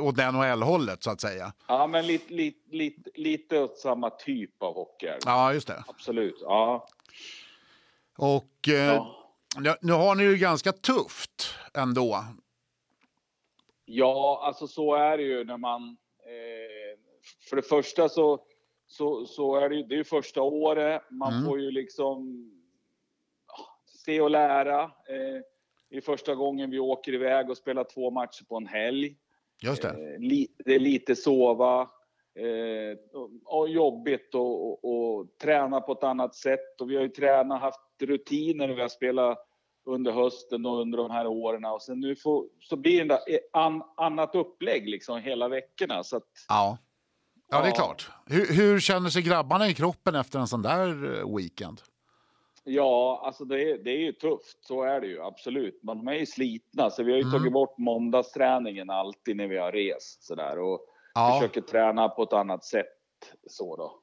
Åt 0.00 0.16
NHL-hållet 0.16 1.02
så 1.02 1.10
att 1.10 1.20
säga. 1.20 1.52
Ja, 1.68 1.86
men 1.86 2.06
lite, 2.06 2.32
lite, 2.34 2.76
lite, 2.76 3.10
lite 3.14 3.60
åt 3.60 3.78
samma 3.78 4.10
typ 4.10 4.62
av 4.62 4.74
hockey. 4.74 5.10
Ja, 5.24 5.52
just 5.54 5.66
det. 5.68 5.84
Absolut. 5.86 6.38
Ja. 6.40 6.88
Och 8.16 8.68
eh, 8.68 8.74
Ja. 9.64 9.76
nu- 9.80 9.92
har 9.92 10.14
ni 10.14 10.22
ju 10.24 10.36
ganska 10.36 10.72
tufft 10.72 11.54
ändå. 11.74 12.24
Ja, 13.84 14.40
alltså 14.44 14.66
så 14.66 14.94
är 14.94 15.16
det 15.16 15.22
ju 15.24 15.44
när 15.44 15.56
man... 15.56 15.82
Eh, 16.26 16.98
för 17.48 17.56
det 17.56 17.62
första 17.62 18.08
så, 18.08 18.38
så, 18.86 19.26
så 19.26 19.56
är 19.56 19.68
det 19.68 19.76
ju 19.76 19.82
det 19.82 19.98
är 19.98 20.04
första 20.04 20.42
året. 20.42 21.02
Man 21.10 21.32
Mm. 21.32 21.44
får 21.46 21.60
ju 21.60 21.70
liksom 21.70 22.50
se 24.04 24.20
och 24.20 24.30
lära. 24.30 24.82
Eh, 24.82 25.40
det 25.90 25.96
är 25.96 26.00
första 26.00 26.34
gången 26.34 26.70
vi 26.70 26.78
åker 26.78 27.12
iväg 27.14 27.50
och 27.50 27.56
spelar 27.56 27.84
två 27.84 28.10
matcher 28.10 28.44
på 28.48 28.56
en 28.56 28.66
helg. 28.66 29.16
Just 29.64 29.82
det. 29.82 29.88
Eh, 29.88 30.18
li, 30.18 30.48
det 30.64 30.74
är 30.74 30.78
lite 30.78 31.16
sova 31.16 31.80
eh, 32.38 33.18
och, 33.20 33.30
och 33.44 33.68
jobbigt 33.68 34.34
och, 34.34 34.84
och, 34.84 34.84
och, 34.84 35.38
träna 35.42 35.80
på 35.80 35.92
ett 35.92 36.04
annat 36.04 36.34
sätt. 36.34 36.80
Och 36.80 36.90
vi 36.90 36.96
har 36.96 37.02
ju 37.02 37.08
tränat, 37.08 37.60
haft 37.60 37.80
rutiner 38.02 38.70
och 38.70 38.76
vi 38.76 38.82
har 38.82 38.88
spelat 38.88 39.38
under 39.86 40.12
hösten 40.12 40.66
och 40.66 40.80
under 40.80 40.98
de 40.98 41.10
här 41.10 41.26
åren. 41.26 41.64
Och 41.64 41.82
sen 41.82 42.00
nu 42.00 42.16
får, 42.16 42.46
så 42.60 42.76
blir 42.76 43.04
det 43.04 43.14
ett 43.14 43.50
an, 43.52 43.82
annat 43.96 44.34
upplägg 44.34 44.88
liksom 44.88 45.20
hela 45.20 45.48
veckorna. 45.48 46.04
Så 46.04 46.16
att, 46.16 46.28
ja. 46.48 46.78
ja, 47.50 47.62
det 47.62 47.68
är 47.68 47.72
klart. 47.72 48.10
Hur, 48.26 48.46
hur 48.54 48.80
känner 48.80 49.10
sig 49.10 49.22
grabbarna 49.22 49.68
i 49.68 49.74
kroppen 49.74 50.14
efter 50.14 50.38
en 50.38 50.48
sån 50.48 50.62
där 50.62 51.18
eh, 51.18 51.36
weekend? 51.36 51.80
Ja, 52.64 53.22
alltså 53.24 53.44
det 53.44 53.70
är, 53.70 53.78
det 53.78 53.90
är 53.90 53.98
ju 53.98 54.12
tufft. 54.12 54.58
Så 54.60 54.82
är 54.82 55.00
det 55.00 55.06
ju 55.06 55.22
absolut. 55.22 55.80
Men 55.82 55.98
de 55.98 56.08
är 56.08 56.14
ju 56.14 56.26
slitna, 56.26 56.90
så 56.90 57.02
vi 57.02 57.12
har 57.12 57.18
ju 57.18 57.22
mm. 57.22 57.32
tagit 57.32 57.52
bort 57.52 57.78
måndagsträningen 57.78 58.90
alltid 58.90 59.36
när 59.36 59.46
vi 59.46 59.56
har 59.56 59.72
rest 59.72 60.24
så 60.24 60.34
där 60.34 60.58
och 60.58 60.80
ja. 61.14 61.38
försöker 61.40 61.60
träna 61.60 62.08
på 62.08 62.22
ett 62.22 62.32
annat 62.32 62.64
sätt 62.64 62.86
så 63.46 63.76
då. 63.76 64.00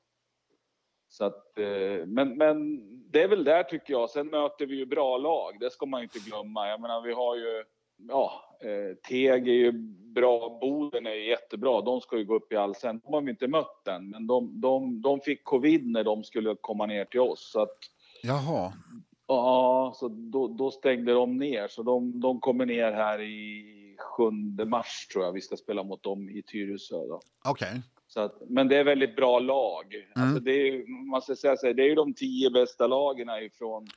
Så 1.09 1.25
att, 1.25 1.59
eh, 1.59 2.05
men, 2.05 2.37
men 2.37 2.79
det 3.11 3.21
är 3.21 3.27
väl 3.27 3.43
där 3.43 3.63
tycker 3.63 3.93
jag. 3.93 4.09
Sen 4.09 4.27
möter 4.27 4.65
vi 4.65 4.75
ju 4.75 4.85
bra 4.85 5.17
lag. 5.17 5.59
Det 5.59 5.69
ska 5.69 5.85
man 5.85 6.03
inte 6.03 6.19
glömma. 6.19 6.67
Jag 6.67 6.81
menar, 6.81 7.01
vi 7.01 7.13
har 7.13 7.35
ju 7.35 7.63
ja, 8.07 8.57
eh, 8.61 8.95
Teg 9.09 9.47
är 9.47 9.53
ju 9.53 9.71
bra, 10.13 10.57
Boden 10.61 11.07
är 11.07 11.11
jättebra. 11.11 11.81
De 11.81 12.01
ska 12.01 12.17
ju 12.17 12.25
gå 12.25 12.35
upp 12.35 12.53
i 12.53 12.55
allsvenskan. 12.55 13.11
De 13.11 13.13
har 13.13 13.21
vi 13.21 13.31
inte 13.31 13.47
mött 13.47 13.87
än, 13.87 14.09
men 14.09 14.27
de, 14.27 14.61
de, 14.61 15.01
de 15.01 15.19
fick 15.19 15.43
covid 15.43 15.87
när 15.87 16.03
de 16.03 16.23
skulle 16.23 16.55
komma 16.61 16.85
ner 16.85 17.05
till 17.05 17.19
oss. 17.19 17.51
Så 17.51 17.61
att, 17.61 17.77
Jaha. 18.23 18.73
Ja, 19.27 19.93
så 19.95 20.07
då, 20.07 20.47
då 20.47 20.71
stängde 20.71 21.13
de 21.13 21.37
ner. 21.37 21.67
Så 21.67 21.83
de, 21.83 22.19
de 22.19 22.39
kommer 22.39 22.65
ner 22.65 22.91
här 22.91 23.21
i 23.21 23.95
7 24.17 24.65
mars 24.65 25.07
tror 25.07 25.25
jag. 25.25 25.31
Vi 25.31 25.41
ska 25.41 25.57
spela 25.57 25.83
mot 25.83 26.03
dem 26.03 26.29
i 26.29 26.43
Tyresö. 26.43 26.95
Okej. 26.95 27.21
Okay. 27.51 27.79
Så 28.07 28.31
men 28.47 28.67
det 28.67 28.77
är 28.77 28.83
väldigt 28.83 29.15
bra 29.15 29.39
lag. 29.39 29.95
Mm. 29.95 30.27
Alltså 30.27 30.39
det 30.39 30.51
är, 30.51 31.07
man 31.11 31.21
ska 31.21 31.35
säga 31.35 31.57
så 31.57 31.73
det 31.73 31.83
är 31.83 31.89
ju 31.89 31.95
de 31.95 32.13
tio 32.13 32.49
bästa 32.49 32.87
lagen 32.87 33.29
ifrån, 33.29 33.87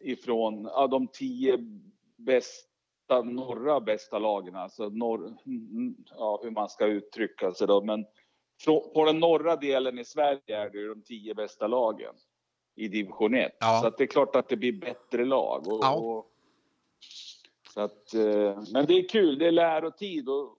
ifrån 0.00 0.64
ja, 0.64 0.86
de 0.86 1.08
tio 1.08 1.58
bästa, 2.16 3.22
norra 3.24 3.80
bästa 3.80 4.18
lagen. 4.18 4.56
Alltså 4.56 4.88
norr, 4.88 5.36
ja, 6.10 6.40
hur 6.42 6.50
man 6.50 6.68
ska 6.68 6.86
uttrycka 6.86 7.52
sig 7.52 7.66
då. 7.66 7.82
Men 7.82 8.04
på 8.94 9.04
den 9.06 9.20
norra 9.20 9.56
delen 9.56 9.98
i 9.98 10.04
Sverige 10.04 10.56
är 10.56 10.70
det 10.70 10.88
de 10.88 11.02
tio 11.02 11.34
bästa 11.34 11.66
lagen 11.66 12.14
i 12.74 12.88
division 12.88 13.34
1. 13.34 13.56
Ja. 13.60 13.78
Så 13.80 13.86
att 13.86 13.98
det 13.98 14.04
är 14.04 14.06
klart 14.08 14.36
att 14.36 14.48
det 14.48 14.56
blir 14.56 14.72
bättre 14.72 15.24
lag. 15.24 15.68
Och, 15.68 15.78
ja. 15.82 15.94
och, 15.94 16.26
så 17.74 17.80
att, 17.80 18.14
eh, 18.14 18.62
men 18.72 18.86
det 18.86 18.94
är 18.94 19.08
kul, 19.08 19.38
det 19.38 19.46
är 19.46 19.52
lärotid. 19.52 20.28
Och, 20.28 20.56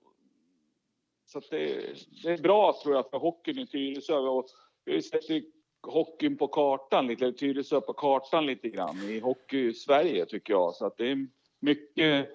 så 1.25 1.37
att 1.37 1.49
det, 1.49 1.95
det 2.23 2.29
är 2.29 2.37
bra 2.37 2.79
tror 2.83 2.95
jag 2.95 3.09
för 3.09 3.17
hockeyn 3.17 3.59
i 3.59 3.67
Tyresö. 3.67 4.17
Och 4.17 4.45
vi 4.85 5.01
sätter 5.01 5.43
hockeyn 5.81 6.37
på 6.37 6.47
kartan 6.47 7.07
lite, 7.07 7.33
Tyresö 7.33 7.81
på 7.81 7.93
kartan 7.93 8.45
lite 8.45 8.69
grann 8.69 8.97
i 9.09 9.19
hockey-Sverige 9.19 10.25
tycker 10.25 10.53
jag. 10.53 10.75
Så 10.75 10.85
att 10.85 10.97
det 10.97 11.11
är 11.11 11.27
mycket 11.59 12.29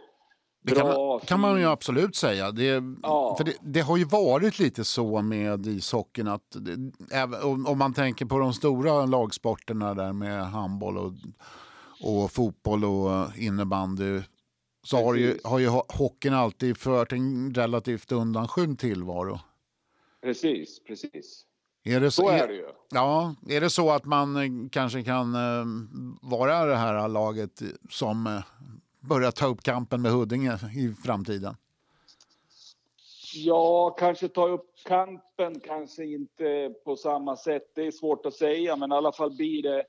det 0.66 0.75
kan 0.75 0.87
man, 0.87 1.20
kan 1.20 1.40
man, 1.40 1.61
ju 1.61 1.66
absolut 1.66 2.16
säga. 2.16 2.52
Det, 2.52 2.82
ja. 3.02 3.35
för 3.38 3.44
det, 3.44 3.54
det, 3.62 3.80
har 3.80 3.96
ju 3.96 4.04
varit 4.04 4.58
lite 4.58 4.85
så 4.85 5.23
med 5.23 5.66
ishockeyn 5.66 6.28
att 6.28 6.42
det, 6.50 6.92
om 7.42 7.78
man 7.78 7.94
tänker 7.94 8.26
på 8.26 8.38
de 8.38 8.52
stora 8.54 9.06
lagsporterna 9.06 9.94
där 9.94 10.12
med 10.12 10.46
handboll 10.46 10.99
och, 10.99 11.12
och 12.00 12.32
fotboll 12.32 12.85
och 12.85 13.37
innebandy 13.37 14.23
så 14.82 15.04
har 15.04 15.14
ju, 15.14 15.38
har 15.44 15.58
ju 15.58 15.68
hockeyn 15.68 16.35
alltid 16.35 16.76
fört 16.76 17.12
en 17.12 17.54
relativt 17.54 18.12
undanskymd 18.12 18.78
tillvaro. 18.78 19.40
Precis, 20.23 20.85
precis. 20.85 21.44
Är 21.85 22.00
det 22.00 22.11
så, 22.11 22.23
så 22.23 22.28
är 22.28 22.49
det 22.49 22.54
ju. 22.54 22.66
Ja, 22.90 23.35
är 23.49 23.61
det 23.61 23.70
så 23.70 23.90
att 23.90 24.04
man 24.04 24.37
eh, 24.37 24.68
kanske 24.70 25.02
kan 25.02 25.35
eh, 25.35 25.64
vara 26.23 26.64
det 26.64 26.76
här 26.76 27.08
laget 27.08 27.62
som 27.90 28.26
eh, 28.26 28.42
börja 29.09 29.33
ta 29.33 29.47
upp 29.47 29.63
kampen 29.63 30.03
med 30.03 30.13
Huddinge 30.13 30.59
i 30.77 30.95
framtiden? 31.05 31.55
Ja, 33.35 33.91
kanske 33.91 34.29
ta 34.29 34.49
upp 34.49 34.71
kampen, 34.85 35.61
kanske 35.61 36.05
inte 36.05 36.75
på 36.85 36.97
samma 36.97 37.37
sätt. 37.37 37.73
Det 37.75 37.87
är 37.87 37.91
svårt 37.91 38.27
att 38.27 38.35
säga, 38.35 38.77
men 38.77 38.93
i 38.93 38.95
alla 38.95 39.13
fall 39.13 39.37
blir 39.37 39.63
det 39.63 39.85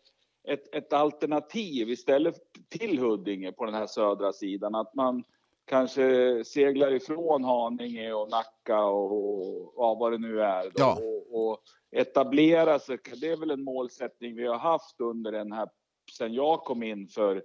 ett, 0.48 0.76
ett 0.76 0.94
alternativ 0.94 1.90
istället 1.90 2.36
till 2.70 3.00
Huddinge 3.00 3.52
på 3.52 3.66
den 3.66 3.74
här 3.74 3.88
södra 3.88 4.34
sidan. 4.34 4.76
Att 4.76 4.96
man 4.96 5.24
kanske 5.66 6.44
seglar 6.46 6.94
ifrån 6.94 7.44
Haninge 7.44 8.14
och 8.14 8.30
Nacka 8.30 8.86
och, 8.86 9.92
och 9.92 9.98
vad 10.00 10.12
det 10.12 10.18
nu 10.18 10.42
är. 10.42 10.72
Ja. 10.76 11.00
Och, 11.02 11.50
och 11.50 11.62
etablera 11.92 12.80
sig. 12.80 12.98
Det 13.22 13.30
är 13.30 13.38
väl 13.38 13.52
en 13.52 13.64
målsättning 13.64 14.36
vi 14.36 14.48
har 14.48 14.58
haft 14.58 15.02
under 15.02 15.32
den 15.32 15.52
här, 15.52 15.70
sen 16.18 16.34
jag 16.34 16.60
kom 16.60 16.84
in 16.84 17.08
för 17.08 17.44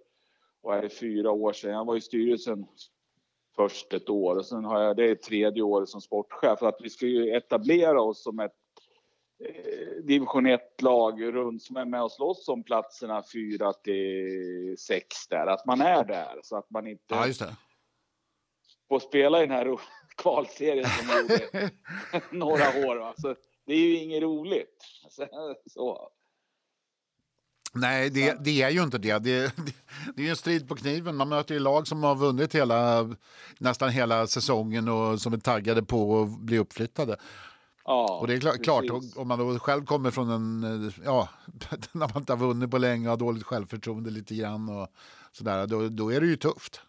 vad 0.63 0.79
är 0.79 0.83
det, 0.83 0.89
fyra 0.89 1.31
år 1.31 1.53
sedan. 1.53 1.71
Jag 1.71 1.85
var 1.85 1.97
i 1.97 2.01
styrelsen 2.01 2.67
först 3.57 3.93
ett 3.93 4.09
år 4.09 4.37
och 4.37 4.47
sen 4.47 4.65
har 4.65 4.83
jag, 4.83 4.97
det 4.97 5.11
är 5.11 5.15
tredje 5.15 5.63
året 5.63 5.89
som 5.89 6.01
sportchef. 6.01 6.59
För 6.59 6.69
att 6.69 6.81
vi 6.81 6.91
ska 6.91 7.07
ju 7.07 7.37
etablera 7.37 8.03
oss 8.03 8.23
som 8.23 8.41
ett 8.41 8.53
eh, 9.45 10.03
division 10.05 10.47
1-lag 10.47 11.23
runt 11.23 11.63
som 11.63 11.77
är 11.77 11.85
med 11.85 12.03
och 12.03 12.13
slåss 12.13 12.49
om 12.49 12.63
platserna 12.63 13.23
4 13.33 13.73
till 13.73 14.77
6 14.79 15.07
där. 15.31 15.47
Att 15.47 15.67
man 15.67 15.81
är 15.81 16.05
där 16.05 16.41
så 16.43 16.57
att 16.57 16.71
man 16.71 16.87
inte 16.87 17.05
ja, 17.09 17.27
just 17.27 17.41
det. 17.41 17.57
får 18.89 18.99
spela 18.99 19.39
i 19.39 19.47
den 19.47 19.57
här 19.57 19.81
kvalserien 20.17 20.87
som 20.89 21.07
man 21.07 21.17
gjorde 21.21 21.71
några 22.31 22.89
år. 22.89 23.03
Alltså, 23.03 23.35
det 23.67 23.73
är 23.75 23.79
ju 23.79 23.97
inget 23.97 24.23
roligt. 24.23 24.85
Så. 25.67 26.11
Nej, 27.75 28.11
det, 28.11 28.37
det, 28.45 28.63
är 28.63 28.71
ju 28.71 28.83
inte 28.83 28.99
det. 28.99 29.19
Det, 29.19 29.53
det. 30.17 30.27
är 30.27 30.31
en 30.31 30.37
strid 30.37 30.69
på 30.69 30.75
kniven. 30.75 31.17
Man 31.17 31.29
möter 31.29 31.55
ju 31.55 31.61
lag 31.61 31.87
som 31.87 32.03
har 32.03 32.15
vunnit 32.15 32.55
hela, 32.55 33.11
nästan 33.59 33.91
hela 33.91 34.27
säsongen 34.27 34.89
och 34.89 35.21
som 35.21 35.33
är 35.33 35.39
taggade 35.39 35.83
på 35.83 36.23
att 36.23 36.39
bli 36.41 36.59
uppflyttade. 36.59 37.17
Ja, 37.85 38.19
och 38.21 38.27
det 38.27 38.35
är 38.35 38.41
klart, 38.41 38.63
klart 38.63 38.85
om 39.17 39.29
man 39.29 39.39
då 39.39 39.59
själv 39.59 39.85
kommer 39.85 40.11
från 40.11 40.31
en, 40.31 40.93
ja, 41.05 41.29
när 41.93 42.09
man 42.09 42.17
inte 42.17 42.33
har 42.33 42.39
vunnit 42.39 42.71
på 42.71 42.79
länge 42.79 43.07
och 43.07 43.11
har 43.11 43.17
dåligt 43.17 43.43
självförtroende 43.43 44.11
lite 44.11 44.35
grann 44.35 44.69
och 44.69 44.89
sådär, 45.33 45.67
då, 45.67 45.89
då 45.89 46.13
är 46.13 46.21
det 46.21 46.27
ju 46.27 46.37
tufft. 46.37 46.81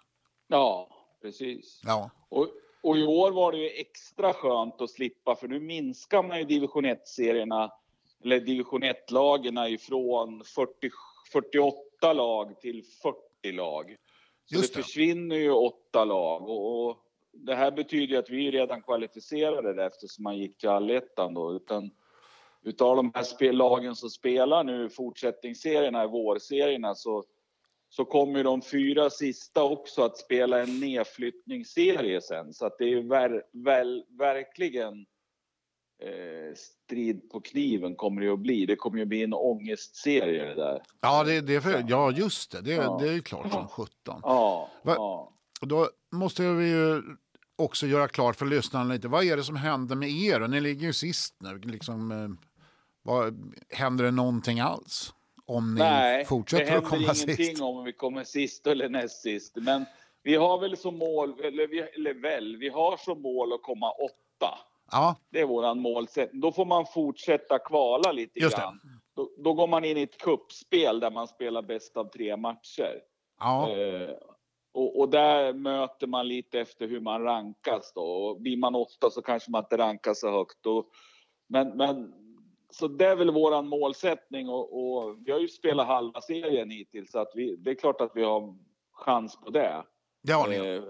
Ja, 0.48 0.90
precis. 1.22 1.82
Ja. 1.86 2.10
Och, 2.30 2.48
och 2.84 2.98
i 2.98 3.04
år 3.04 3.32
var 3.32 3.52
det 3.52 3.58
ju 3.58 3.70
extra 3.70 4.34
skönt 4.34 4.82
att 4.82 4.90
slippa, 4.90 5.36
för 5.36 5.48
nu 5.48 5.60
minskar 5.60 6.24
man 6.24 6.38
ju 6.38 6.44
division 6.44 6.86
1-serierna 6.86 7.72
eller 8.24 8.40
division 8.40 8.84
1-lagen 8.84 9.58
ifrån 9.58 10.44
40, 10.56 10.90
48 11.32 12.14
lag 12.14 12.60
till 12.62 12.84
40 13.02 13.52
lag. 13.52 13.96
Så 14.46 14.56
Just 14.56 14.74
det. 14.74 14.80
det 14.80 14.84
försvinner 14.84 15.36
ju 15.36 15.52
åtta 15.52 16.06
lag 16.06 16.50
och, 16.50 16.90
och, 16.90 16.98
det 17.36 17.56
här 17.56 17.72
betyder 17.72 18.20
att 18.20 18.30
vi 18.30 18.48
är 18.48 18.52
redan 18.52 18.82
kvalificerade 18.82 19.74
där 19.74 19.88
eftersom 19.88 20.24
man 20.24 20.38
gick 20.38 20.58
till 20.58 20.70
allettan 20.70 21.34
då. 21.34 21.56
Utan 21.56 21.92
utav 22.64 22.96
de 22.96 23.12
här 23.16 23.52
lagen 23.52 23.96
som 23.96 24.10
spelar 24.10 24.64
nu 24.64 24.90
fortsättningsserierna, 24.90 26.08
vårserierna, 26.08 26.96
så, 26.96 27.24
så 27.90 28.06
kommer 28.06 28.44
de 28.44 28.62
fyra 28.62 29.10
sista 29.10 29.64
också 29.64 30.02
att 30.02 30.18
spela 30.18 30.62
en 30.62 30.80
nedflyttningsserie 30.80 32.22
sen. 32.22 32.54
Så 32.54 32.66
att 32.66 32.78
det 32.78 32.94
är 32.94 33.02
ver, 33.02 33.44
väl, 33.52 34.06
verkligen 34.10 35.06
eh, 36.04 36.56
strid 36.56 37.30
på 37.30 37.42
kniven 37.42 37.96
kommer 37.96 38.22
det 38.22 38.34
att 38.34 38.40
bli. 38.40 38.66
Det 38.66 38.76
kommer 38.76 38.98
ju 38.98 39.02
att 39.02 39.08
bli 39.08 39.24
en 39.24 39.34
ångestserie 39.34 40.46
det 40.46 40.56
där. 40.56 40.82
Ja, 41.02 41.24
det, 41.24 41.42
det 41.42 41.62
för, 41.62 41.86
ja 41.88 42.12
just 42.12 42.52
det. 42.52 42.62
Det, 42.62 42.72
ja. 42.72 42.98
det 43.02 43.14
är 43.14 43.20
klart 43.20 43.52
som 43.52 43.68
sjutton. 43.68 44.20
Ja, 44.24 44.70
ja. 44.84 45.34
Då 45.62 45.90
måste 46.12 46.44
vi 46.44 46.70
ju 46.70 47.02
också 47.56 47.88
göra 47.88 48.08
klart 48.08 48.36
för 48.36 48.46
lyssnarna 48.46 48.94
lite. 48.94 49.08
Vad 49.08 49.24
är 49.24 49.38
det 49.38 49.44
som 49.44 49.56
händer 49.56 49.96
med 49.96 50.10
er? 50.10 50.48
Ni 50.48 50.62
ligger 50.62 50.88
ju 50.88 50.94
sist 50.94 51.36
nu. 51.40 51.58
Liksom, 51.58 52.12
eh, 52.12 52.48
vad, 53.02 53.54
händer 53.70 54.04
det 54.04 54.12
någonting 54.12 54.60
alls? 54.60 55.14
Om 55.46 55.74
ni 55.74 55.80
Nej, 55.80 56.26
fortsätter 56.26 56.78
att 56.78 56.86
komma 56.86 57.14
sist? 57.14 57.28
Nej, 57.28 57.36
det 57.36 57.42
händer 57.42 57.44
ingenting 57.44 57.66
om 57.66 57.84
vi 57.84 57.94
kommer 57.94 58.24
sist 58.24 58.68
eller 58.68 58.90
näst 58.90 59.22
sist. 59.22 59.56
Men 59.56 59.86
vi 60.24 60.36
har 60.36 60.60
väl 60.60 60.78
som 60.78 60.98
mål, 60.98 61.40
eller, 61.44 61.68
vi, 61.68 61.80
eller 61.80 62.14
väl, 62.14 62.58
vi 62.58 62.70
har 62.70 62.98
som 62.98 63.22
mål 63.22 63.54
att 63.54 63.62
komma 63.62 63.92
åtta. 63.92 64.60
Ja. 64.94 65.16
Det 65.30 65.40
är 65.40 65.46
våran 65.46 65.80
målsättning. 65.80 66.42
Då 66.42 66.52
får 66.52 66.66
man 66.66 66.86
fortsätta 66.86 67.60
kvala 67.60 68.12
lite 68.12 68.40
Just 68.40 68.58
grann. 68.58 68.80
Då, 69.16 69.30
då, 69.38 69.54
går 69.54 69.68
man 69.68 69.86
in 69.86 69.98
i 69.98 70.02
ett 70.02 70.18
kuppspel 70.18 71.00
där 71.00 71.12
man 71.12 71.28
spelar 71.28 71.62
bäst 71.62 71.98
av 71.98 72.06
tre 72.06 72.38
matcher. 72.38 73.02
Ja. 73.40 73.70
Eh, 73.70 74.16
och, 74.74 75.00
och, 75.00 75.10
där 75.10 75.54
möter 75.54 76.08
man 76.08 76.28
lite 76.28 76.60
efter 76.60 76.88
hur 76.88 77.00
man 77.00 77.24
rankas 77.24 77.94
då. 77.96 78.02
Och 78.02 78.42
blir 78.42 78.58
man 78.58 78.76
åtta 78.76 79.10
så 79.12 79.22
kanske 79.22 79.52
man 79.52 79.64
inte 79.64 79.78
rankas 79.78 80.20
så 80.20 80.32
högt. 80.32 80.66
Och, 80.66 80.86
men, 81.50 81.78
men 81.78 82.14
så 82.70 82.88
det 82.88 83.06
är 83.06 83.16
väl 83.16 83.32
våran 83.32 83.68
målsättning 83.68 84.50
och, 84.50 84.98
och, 84.98 85.18
vi 85.26 85.32
har 85.32 85.40
ju 85.40 85.48
spelat 85.48 85.88
halva 85.88 86.22
serien 86.22 86.70
hittills 86.70 87.12
så 87.12 87.20
att 87.20 87.32
vi, 87.36 87.56
det 87.56 87.72
är 87.72 87.76
klart 87.76 88.02
att 88.02 88.12
vi 88.16 88.24
har 88.24 88.56
chans 88.94 89.40
på 89.42 89.50
det. 89.50 89.84
Det 90.24 90.34
har 90.34 90.48
ni. 90.48 90.56
Eh, 90.56 90.84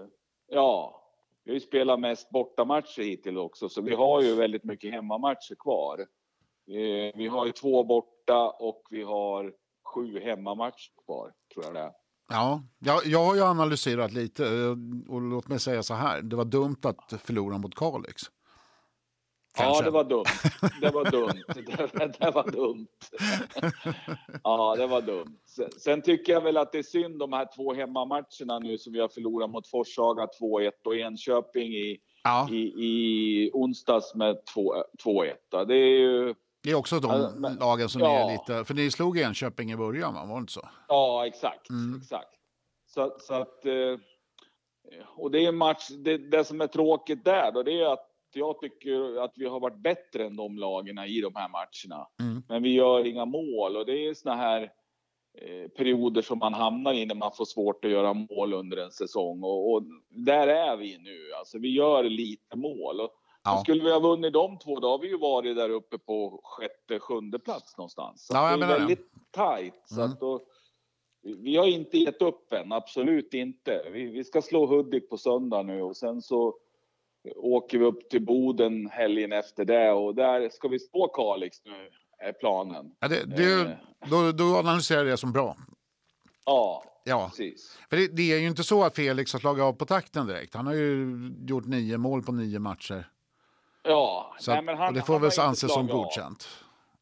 ja, 0.46 1.03
vi 1.44 1.50
har 1.50 1.54
ju 1.54 1.60
spelat 1.60 2.00
mest 2.00 2.30
bortamatcher 2.30 3.02
hittills 3.02 3.38
också, 3.38 3.68
så 3.68 3.82
vi 3.82 3.94
har 3.94 4.22
ju 4.22 4.34
väldigt 4.34 4.64
mycket 4.64 4.92
hemmamatcher 4.92 5.54
kvar. 5.58 6.00
Eh, 6.68 7.12
vi 7.14 7.28
har 7.28 7.46
ju 7.46 7.52
två 7.52 7.84
borta 7.84 8.50
och 8.50 8.82
vi 8.90 9.02
har 9.02 9.52
sju 9.94 10.20
hemmamatcher 10.20 10.92
kvar, 11.04 11.32
tror 11.54 11.64
jag 11.64 11.74
det 11.74 11.80
är. 11.80 11.92
Ja, 12.28 12.62
jag, 12.78 13.06
jag 13.06 13.24
har 13.24 13.34
ju 13.34 13.42
analyserat 13.42 14.12
lite 14.12 14.44
eh, 14.44 14.76
och 15.08 15.20
låt 15.20 15.48
mig 15.48 15.60
säga 15.60 15.82
så 15.82 15.94
här. 15.94 16.22
Det 16.22 16.36
var 16.36 16.44
dumt 16.44 16.80
att 16.82 17.20
förlora 17.22 17.58
mot 17.58 17.74
Kalix. 17.74 18.22
Kanske. 19.56 19.84
Ja, 19.84 19.84
det 19.84 19.90
var 19.90 20.04
dumt. 20.04 20.24
Det 20.80 20.90
var 20.90 21.10
dumt. 21.10 21.42
Det, 21.54 22.18
det 22.18 22.30
var 22.30 22.50
dumt. 22.50 22.86
Ja, 24.44 24.74
det 24.76 24.86
var 24.86 25.00
dumt. 25.00 25.38
Sen, 25.78 26.02
tycker 26.02 26.32
jag 26.32 26.40
väl 26.40 26.56
att 26.56 26.72
det 26.72 26.78
är 26.78 26.82
synd 26.82 27.18
de 27.18 27.32
här 27.32 27.48
två 27.56 27.74
hemmamatcherna 27.74 28.58
nu 28.58 28.78
som 28.78 28.92
vi 28.92 29.00
har 29.00 29.08
förlorat 29.08 29.50
mot 29.50 29.68
Forshaga 29.68 30.28
2-1 30.40 30.70
och 30.84 30.96
Enköping 30.96 31.72
i, 31.72 31.98
ja. 32.24 32.48
i, 32.50 32.56
i 32.56 33.50
onsdags 33.52 34.14
med 34.14 34.36
2-1. 35.04 35.64
Det 35.66 35.74
är 35.74 35.98
ju... 35.98 36.34
Det 36.62 36.70
är 36.70 36.74
också 36.74 37.00
de 37.00 37.10
alltså, 37.10 37.40
men, 37.40 37.56
lagen 37.56 37.88
som 37.88 38.00
ja. 38.00 38.30
är 38.30 38.32
lite... 38.32 38.64
För 38.64 38.74
ni 38.74 38.90
slog 38.90 39.18
Enköping 39.18 39.72
i 39.72 39.76
början, 39.76 40.14
va? 40.14 40.24
var 40.24 40.34
det 40.34 40.40
inte 40.40 40.52
så? 40.52 40.68
Ja, 40.88 41.26
exakt. 41.26 41.70
Mm. 41.70 42.00
exakt. 42.02 42.34
Så, 42.86 43.16
så 43.18 43.34
att... 43.34 43.66
Eh, 43.66 43.98
och 45.16 45.30
det 45.30 45.44
är 45.44 45.48
en 45.48 45.56
match... 45.56 45.88
Det, 45.88 46.18
det 46.18 46.44
som 46.44 46.60
är 46.60 46.66
tråkigt 46.66 47.24
där 47.24 47.52
då, 47.52 47.62
det 47.62 47.80
är 47.80 47.92
att 47.92 48.13
jag 48.36 48.60
tycker 48.60 49.24
att 49.24 49.32
vi 49.36 49.46
har 49.46 49.60
varit 49.60 49.78
bättre 49.78 50.26
än 50.26 50.36
de 50.36 50.58
lagen 50.58 50.98
i 50.98 51.20
de 51.20 51.34
här 51.34 51.48
matcherna. 51.48 52.08
Mm. 52.20 52.42
Men 52.48 52.62
vi 52.62 52.72
gör 52.72 53.06
inga 53.06 53.24
mål 53.24 53.76
och 53.76 53.86
det 53.86 54.06
är 54.06 54.14
såna 54.14 54.34
här 54.36 54.62
eh, 55.38 55.68
perioder 55.68 56.22
som 56.22 56.38
man 56.38 56.54
hamnar 56.54 56.92
i 56.92 57.06
när 57.06 57.14
man 57.14 57.32
får 57.32 57.44
svårt 57.44 57.84
att 57.84 57.90
göra 57.90 58.14
mål 58.14 58.54
under 58.54 58.76
en 58.76 58.90
säsong. 58.90 59.42
Och, 59.42 59.72
och 59.72 59.82
där 60.08 60.46
är 60.46 60.76
vi 60.76 60.98
nu. 60.98 61.32
Alltså, 61.38 61.58
vi 61.58 61.68
gör 61.68 62.04
lite 62.04 62.56
mål. 62.56 63.00
Och, 63.00 63.10
ja. 63.44 63.60
Skulle 63.62 63.84
vi 63.84 63.92
ha 63.92 64.00
vunnit 64.00 64.32
de 64.32 64.58
två, 64.58 64.80
då 64.80 64.88
har 64.88 64.98
vi 64.98 65.08
ju 65.08 65.18
varit 65.18 65.56
där 65.56 65.70
uppe 65.70 65.98
på 65.98 66.40
sjätte, 66.44 66.98
sjunde 67.00 67.38
plats 67.38 67.78
någonstans. 67.78 68.26
Så 68.26 68.34
ja, 68.34 68.56
det 68.56 68.64
är 68.64 68.78
väldigt 68.78 69.12
det. 69.14 69.20
tajt. 69.30 69.82
Så 69.84 70.00
mm. 70.00 70.12
att 70.12 70.20
då, 70.20 70.40
vi 71.22 71.56
har 71.56 71.66
inte 71.66 71.98
gett 71.98 72.22
upp 72.22 72.52
än, 72.52 72.72
absolut 72.72 73.34
inte. 73.34 73.90
Vi, 73.92 74.06
vi 74.06 74.24
ska 74.24 74.42
slå 74.42 74.66
Hudik 74.66 75.10
på 75.10 75.16
söndag 75.16 75.62
nu 75.62 75.82
och 75.82 75.96
sen 75.96 76.22
så 76.22 76.54
åker 77.36 77.78
vi 77.78 77.84
upp 77.84 78.10
till 78.10 78.24
Boden 78.24 78.86
helgen 78.86 79.32
efter 79.32 79.64
det 79.64 79.92
och 79.92 80.14
där 80.14 80.48
ska 80.48 80.68
vi 80.68 80.78
stå 80.78 81.08
Kalix 81.08 81.64
nu, 81.64 81.90
är 82.18 82.32
planen. 82.32 82.90
Ja, 83.00 83.08
det, 83.08 83.24
det, 83.24 83.60
eh. 83.60 83.70
då, 84.10 84.32
då 84.32 84.56
analyserar 84.56 84.98
jag 84.98 85.06
det 85.06 85.16
som 85.16 85.32
bra. 85.32 85.56
Ja, 86.44 86.84
ja. 87.04 87.28
precis. 87.28 87.78
För 87.90 87.96
det, 87.96 88.08
det, 88.16 88.32
är 88.32 88.38
ju 88.38 88.46
inte 88.46 88.64
så 88.64 88.84
att 88.84 88.96
Felix 88.96 89.32
har 89.32 89.40
slagit 89.40 89.62
av 89.62 89.72
på 89.72 89.84
takten 89.84 90.26
direkt. 90.26 90.54
Han 90.54 90.66
har 90.66 90.74
ju 90.74 91.16
gjort 91.46 91.66
nio 91.66 91.98
mål 91.98 92.22
på 92.22 92.32
nio 92.32 92.58
matcher. 92.58 93.08
Ja, 93.82 94.34
så 94.38 94.50
nej, 94.50 94.62
men 94.62 94.76
han, 94.76 94.94
det 94.94 95.02
får 95.02 95.18
väl 95.18 95.30
anses 95.40 95.72
som 95.72 95.86
godkänt. 95.86 96.48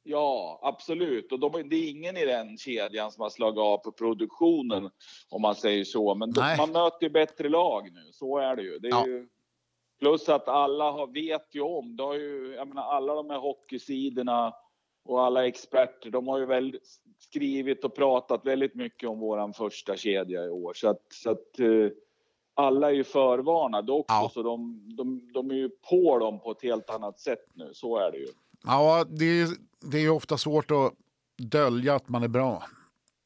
Ja, 0.04 0.60
absolut. 0.62 1.32
Och 1.32 1.40
de, 1.40 1.68
det 1.68 1.76
är 1.76 1.90
ingen 1.90 2.16
i 2.16 2.24
den 2.24 2.58
kedjan 2.58 3.12
som 3.12 3.22
har 3.22 3.30
slagit 3.30 3.58
av 3.58 3.78
på 3.78 3.92
produktionen, 3.92 4.90
om 5.30 5.42
man 5.42 5.54
säger 5.54 5.84
så. 5.84 6.14
Men 6.14 6.32
de, 6.32 6.54
man 6.58 6.72
möter 6.72 7.02
ju 7.02 7.10
bättre 7.10 7.48
lag 7.48 7.92
nu, 7.92 8.12
så 8.12 8.38
är 8.38 8.56
det 8.56 8.62
ju. 8.62 8.78
Det 8.78 8.88
är 8.88 8.90
ja. 8.90 9.06
ju 9.06 9.28
Plus 10.02 10.28
att 10.28 10.48
alla 10.48 10.90
har, 10.90 11.06
vet 11.06 11.54
ju 11.54 11.60
om, 11.60 11.96
det 11.96 12.02
har 12.02 12.14
ju, 12.14 12.54
jag 12.56 12.68
menar 12.68 12.82
alla 12.82 13.14
de 13.14 13.30
här 13.30 13.38
hockeysidorna 13.38 14.54
och 15.04 15.24
alla 15.24 15.46
experter, 15.46 16.10
de 16.10 16.28
har 16.28 16.38
ju 16.38 16.46
väl 16.46 16.78
skrivit 17.18 17.84
och 17.84 17.94
pratat 17.94 18.46
väldigt 18.46 18.74
mycket 18.74 19.08
om 19.08 19.20
våran 19.20 19.52
första 19.52 19.96
kedja 19.96 20.44
i 20.44 20.48
år. 20.48 20.74
Så 20.74 20.88
att, 20.88 21.02
så 21.10 21.30
att 21.30 21.60
uh, 21.60 21.90
alla 22.54 22.90
är 22.90 22.94
ju 22.94 23.04
förvarnade 23.04 23.92
också, 23.92 24.14
ja. 24.14 24.30
så 24.34 24.42
de, 24.42 24.82
de, 24.96 25.32
de 25.32 25.50
är 25.50 25.54
ju 25.54 25.68
på 25.90 26.18
dem 26.18 26.40
på 26.40 26.50
ett 26.50 26.62
helt 26.62 26.90
annat 26.90 27.18
sätt 27.18 27.46
nu. 27.54 27.70
Så 27.72 27.98
är 27.98 28.12
det 28.12 28.18
ju. 28.18 28.28
Ja, 28.64 29.04
det 29.08 29.24
är, 29.24 29.48
det 29.90 29.96
är 29.96 30.02
ju 30.02 30.10
ofta 30.10 30.38
svårt 30.38 30.70
att 30.70 30.92
dölja 31.50 31.94
att 31.94 32.08
man 32.08 32.22
är 32.22 32.28
bra. 32.28 32.62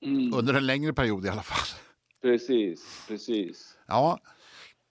Mm. 0.03 0.35
Under 0.35 0.55
en 0.55 0.67
längre 0.67 0.93
period 0.93 1.27
i 1.27 1.29
alla 1.29 1.43
fall. 1.43 1.81
Precis, 2.23 3.05
precis. 3.09 3.79
Ja, 3.87 4.19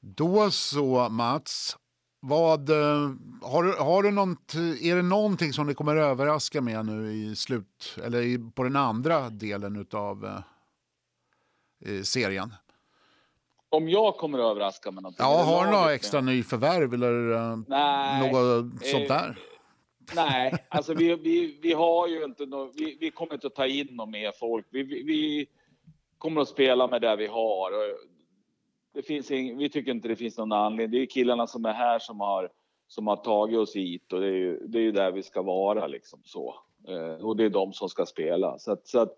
då 0.05 0.51
så 0.51 1.09
Mats, 1.09 1.77
vad, 2.19 2.69
eh, 2.69 3.09
har, 3.41 3.83
har 3.83 4.03
du 4.03 4.11
något, 4.11 4.53
är 4.81 4.95
det 4.95 5.01
någonting 5.01 5.53
som 5.53 5.67
du 5.67 5.73
kommer 5.73 5.95
överraska 5.95 6.61
med 6.61 6.85
nu 6.85 7.13
i 7.13 7.35
slut, 7.35 7.97
eller 8.03 8.21
i, 8.21 8.51
på 8.55 8.63
den 8.63 8.75
andra 8.75 9.29
delen 9.29 9.87
av 9.91 10.25
eh, 11.85 12.01
serien? 12.01 12.53
Om 13.69 13.89
jag 13.89 14.17
kommer 14.17 14.39
överraska 14.39 14.91
med 14.91 15.03
någonting? 15.03 15.25
Ja, 15.25 15.43
har 15.43 15.65
du 15.65 15.71
några 15.71 15.93
extra 15.93 16.21
nyförvärv 16.21 16.93
eller 16.93 17.31
eh, 17.31 17.57
nej, 17.67 18.31
något 18.31 18.85
sånt 18.85 19.09
eh, 19.09 19.17
där? 19.17 19.39
nej, 20.15 20.53
alltså 20.69 20.93
vi, 20.93 21.15
vi, 21.15 21.59
vi 21.61 21.73
har 21.73 22.07
ju 22.07 22.23
inte 22.23 22.45
no, 22.45 22.71
vi, 22.75 22.97
vi 22.99 23.11
kommer 23.11 23.33
inte 23.33 23.47
att 23.47 23.55
ta 23.55 23.67
in 23.67 23.87
något 23.91 24.09
mer 24.09 24.31
folk. 24.39 24.65
Vi, 24.69 24.83
vi, 24.83 25.03
vi 25.03 25.47
kommer 26.17 26.41
att 26.41 26.47
spela 26.47 26.87
med 26.87 27.01
det 27.01 27.15
vi 27.15 27.27
har 27.27 27.71
det 28.95 29.03
finns 29.03 29.31
ing, 29.31 29.57
vi 29.57 29.69
tycker 29.69 29.91
inte 29.91 30.07
det 30.07 30.15
finns 30.15 30.37
någon 30.37 30.51
anledning. 30.51 30.99
Det 30.99 31.05
är 31.05 31.09
killarna 31.09 31.47
som 31.47 31.65
är 31.65 31.73
här 31.73 31.99
som 31.99 32.19
har, 32.19 32.49
som 32.87 33.07
har 33.07 33.15
tagit 33.15 33.57
oss 33.59 33.75
hit 33.75 34.13
och 34.13 34.21
det 34.21 34.27
är 34.27 34.31
ju, 34.31 34.67
det 34.67 34.77
är 34.77 34.81
ju 34.81 34.91
där 34.91 35.11
vi 35.11 35.23
ska 35.23 35.41
vara 35.41 35.87
liksom 35.87 36.21
så. 36.23 36.55
Eh, 36.87 37.25
och 37.25 37.37
det 37.37 37.45
är 37.45 37.49
de 37.49 37.73
som 37.73 37.89
ska 37.89 38.05
spela. 38.05 38.59
Så 38.59 38.71
att, 38.71 38.87
så 38.87 38.99
att, 38.99 39.17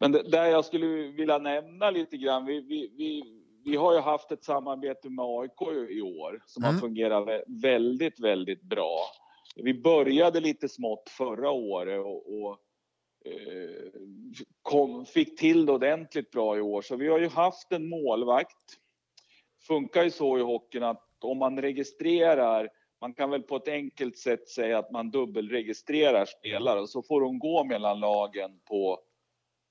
men 0.00 0.12
det, 0.12 0.22
där 0.22 0.46
jag 0.46 0.64
skulle 0.64 0.86
vilja 0.86 1.38
nämna 1.38 1.90
lite 1.90 2.16
grann, 2.16 2.46
vi, 2.46 2.60
vi, 2.60 2.92
vi, 2.96 3.22
vi 3.64 3.76
har 3.76 3.94
ju 3.94 4.00
haft 4.00 4.32
ett 4.32 4.44
samarbete 4.44 5.10
med 5.10 5.24
AIK 5.24 5.90
i 5.90 6.02
år 6.02 6.42
som 6.46 6.64
mm. 6.64 6.74
har 6.74 6.80
fungerat 6.80 7.42
väldigt, 7.46 8.20
väldigt 8.20 8.62
bra. 8.62 8.98
Vi 9.56 9.74
började 9.74 10.40
lite 10.40 10.68
smått 10.68 11.08
förra 11.08 11.50
året 11.50 12.00
och, 12.00 12.42
och 12.42 12.58
eh, 13.24 13.90
kom, 14.62 15.06
fick 15.06 15.38
till 15.38 15.66
det 15.66 15.72
ordentligt 15.72 16.30
bra 16.30 16.58
i 16.58 16.60
år. 16.60 16.82
Så 16.82 16.96
vi 16.96 17.08
har 17.08 17.18
ju 17.18 17.28
haft 17.28 17.72
en 17.72 17.88
målvakt 17.88 18.79
funkar 19.70 20.04
ju 20.04 20.10
så 20.10 20.38
i 20.38 20.42
hockeyn 20.42 20.82
att 20.82 21.06
om 21.20 21.38
man 21.38 21.62
registrerar, 21.62 22.68
man 23.00 23.14
kan 23.14 23.30
väl 23.30 23.42
på 23.42 23.56
ett 23.56 23.68
enkelt 23.68 24.18
sätt 24.18 24.48
säga 24.48 24.78
att 24.78 24.90
man 24.90 25.10
dubbelregistrerar 25.10 26.24
spelare 26.24 26.80
och 26.80 26.88
så 26.88 27.02
får 27.02 27.20
de 27.20 27.38
gå 27.38 27.64
mellan 27.64 28.00
lagen 28.00 28.50
på 28.68 28.98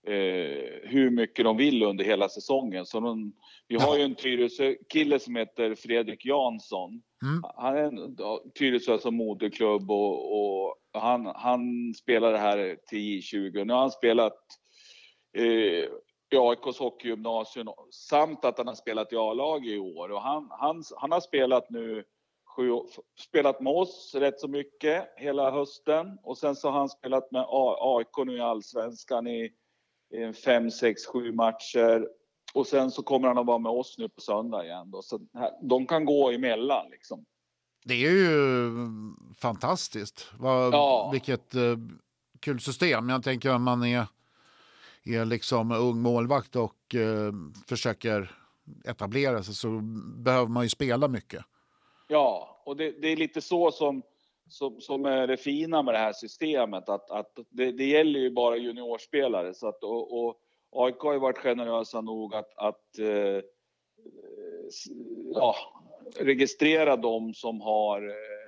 eh, 0.08 0.90
hur 0.90 1.10
mycket 1.10 1.46
de 1.46 1.58
vill 1.58 1.84
under 1.84 2.06
hela 2.06 2.30
säsongen. 2.30 2.86
Så 2.86 3.00
de, 3.00 3.34
vi 3.68 3.76
har 3.76 3.98
ju 3.98 4.04
en 4.04 4.16
Tyresö-kille 4.16 5.20
som 5.20 5.36
heter 5.36 5.76
Fredrik 5.76 6.26
Jansson. 6.26 6.90
Mm. 7.24 7.44
Han 7.56 7.78
är 7.78 7.84
en 7.84 8.16
Tyresö 8.60 8.98
som 8.98 9.16
moderklubb 9.16 9.92
och, 9.92 10.40
och 10.40 10.76
han, 10.94 11.26
han 11.26 11.94
spelade 11.94 12.38
här 12.38 12.78
till 12.88 13.00
J20. 13.00 13.66
Nu 13.66 13.74
har 13.74 13.80
han 13.80 13.92
spelat 13.92 14.40
eh, 15.38 15.90
i 16.34 16.38
AIKs 16.38 16.80
hockeygymnasium 16.80 17.68
samt 17.92 18.46
att 18.46 18.58
han 18.58 18.68
har 18.68 18.76
spelat 18.76 19.14
i 19.14 19.16
A-lag 19.16 19.66
i 19.66 19.78
år. 19.78 20.12
Och 20.12 20.22
han, 20.22 20.48
han, 20.52 20.84
han 20.98 21.12
har 21.12 21.20
spelat 21.20 21.70
nu 21.70 22.04
sju, 22.56 22.72
spelat 23.20 23.62
med 23.62 23.74
oss 23.74 24.16
rätt 24.16 24.40
så 24.40 24.48
mycket 24.48 25.14
hela 25.18 25.52
hösten 25.52 26.18
och 26.24 26.38
sen 26.38 26.56
så 26.56 26.70
har 26.70 26.80
han 26.80 26.90
spelat 26.90 27.32
med 27.32 27.46
AIK 27.80 28.26
nu 28.26 28.38
i 28.38 28.42
allsvenskan 28.42 29.28
i, 29.28 29.52
i 30.14 30.34
fem, 30.34 30.72
sex, 30.72 31.06
sju 31.06 31.32
matcher 31.32 32.08
och 32.54 32.68
sen 32.68 32.92
så 32.92 33.04
kommer 33.04 33.28
han 33.28 33.38
att 33.38 33.46
vara 33.46 33.58
med 33.58 33.72
oss 33.72 33.98
nu 33.98 34.10
på 34.10 34.22
söndag 34.22 34.66
igen. 34.66 34.92
Då. 34.92 35.02
Så 35.02 35.20
här, 35.34 35.52
de 35.62 35.88
kan 35.88 36.06
gå 36.06 36.32
emellan 36.32 36.90
liksom. 36.90 37.26
Det 37.86 37.94
är 37.94 38.12
ju 38.12 38.72
fantastiskt. 39.38 40.32
Vad, 40.40 40.74
ja. 40.74 41.10
Vilket 41.12 41.56
uh, 41.56 41.78
kul 42.40 42.60
system. 42.60 43.10
Jag 43.10 43.24
tänker 43.24 43.56
om 43.56 43.64
man 43.64 43.84
är 43.84 44.08
är 45.16 45.26
liksom 45.26 45.72
ung 45.72 46.02
målvakt 46.02 46.56
och 46.56 46.96
eh, 46.96 47.34
försöker 47.68 48.32
etablera 48.86 49.44
sig 49.44 49.54
så 49.54 49.80
behöver 50.18 50.48
man 50.48 50.64
ju 50.64 50.70
spela 50.70 51.08
mycket. 51.08 51.46
Ja, 52.08 52.62
och 52.66 52.78
det, 52.78 52.92
det 53.02 53.08
är 53.08 53.18
lite 53.18 53.42
så 53.42 53.72
som, 53.72 54.02
som, 54.48 54.82
som, 54.82 55.06
är 55.06 55.28
det 55.28 55.38
fina 55.38 55.84
med 55.84 55.94
det 55.94 55.98
här 55.98 56.14
systemet. 56.14 56.90
Att, 56.90 57.12
att 57.12 57.40
det, 57.50 57.72
det 57.72 57.86
gäller 57.86 58.20
ju 58.20 58.32
bara 58.32 58.58
juniorspelare. 58.58 59.54
Så 59.54 59.68
att, 59.68 59.84
och, 59.84 60.28
och 60.28 60.36
AIK 60.72 61.00
har 61.00 61.14
ju 61.14 61.20
varit 61.20 61.38
generösa 61.38 62.02
nog 62.02 62.36
att, 62.36 62.58
att 62.58 63.00
eh, 63.00 63.44
ja, 65.34 65.56
registrera 66.20 66.98
de 66.98 67.34
som 67.34 67.62
har 67.62 68.10
eh, 68.10 68.39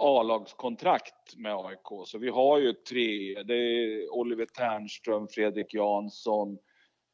A-lagskontrakt 0.00 1.36
med 1.36 1.56
AIK. 1.56 2.06
Så 2.06 2.18
vi 2.18 2.28
har 2.28 2.58
ju 2.58 2.72
tre. 2.72 3.42
Det 3.42 3.54
är 3.54 4.14
Oliver 4.14 4.46
Ternström, 4.46 5.28
Fredrik 5.28 5.74
Jansson, 5.74 6.58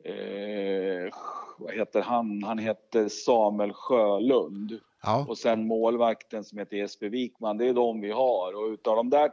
eh, 0.04 1.14
vad 1.58 1.74
heter 1.74 2.02
han? 2.02 2.42
Han 2.42 2.58
heter 2.58 3.08
Samuel 3.08 3.72
Sjölund. 3.72 4.80
Ja. 5.02 5.26
Och 5.28 5.38
sen 5.38 5.66
målvakten 5.66 6.44
som 6.44 6.58
heter 6.58 6.76
Jesper 6.76 7.08
Wikman. 7.08 7.58
Det 7.58 7.68
är 7.68 7.72
de 7.72 8.00
vi 8.00 8.10
har. 8.10 8.54
Och 8.54 8.70
utav 8.72 8.96
de 8.96 9.10
där 9.10 9.30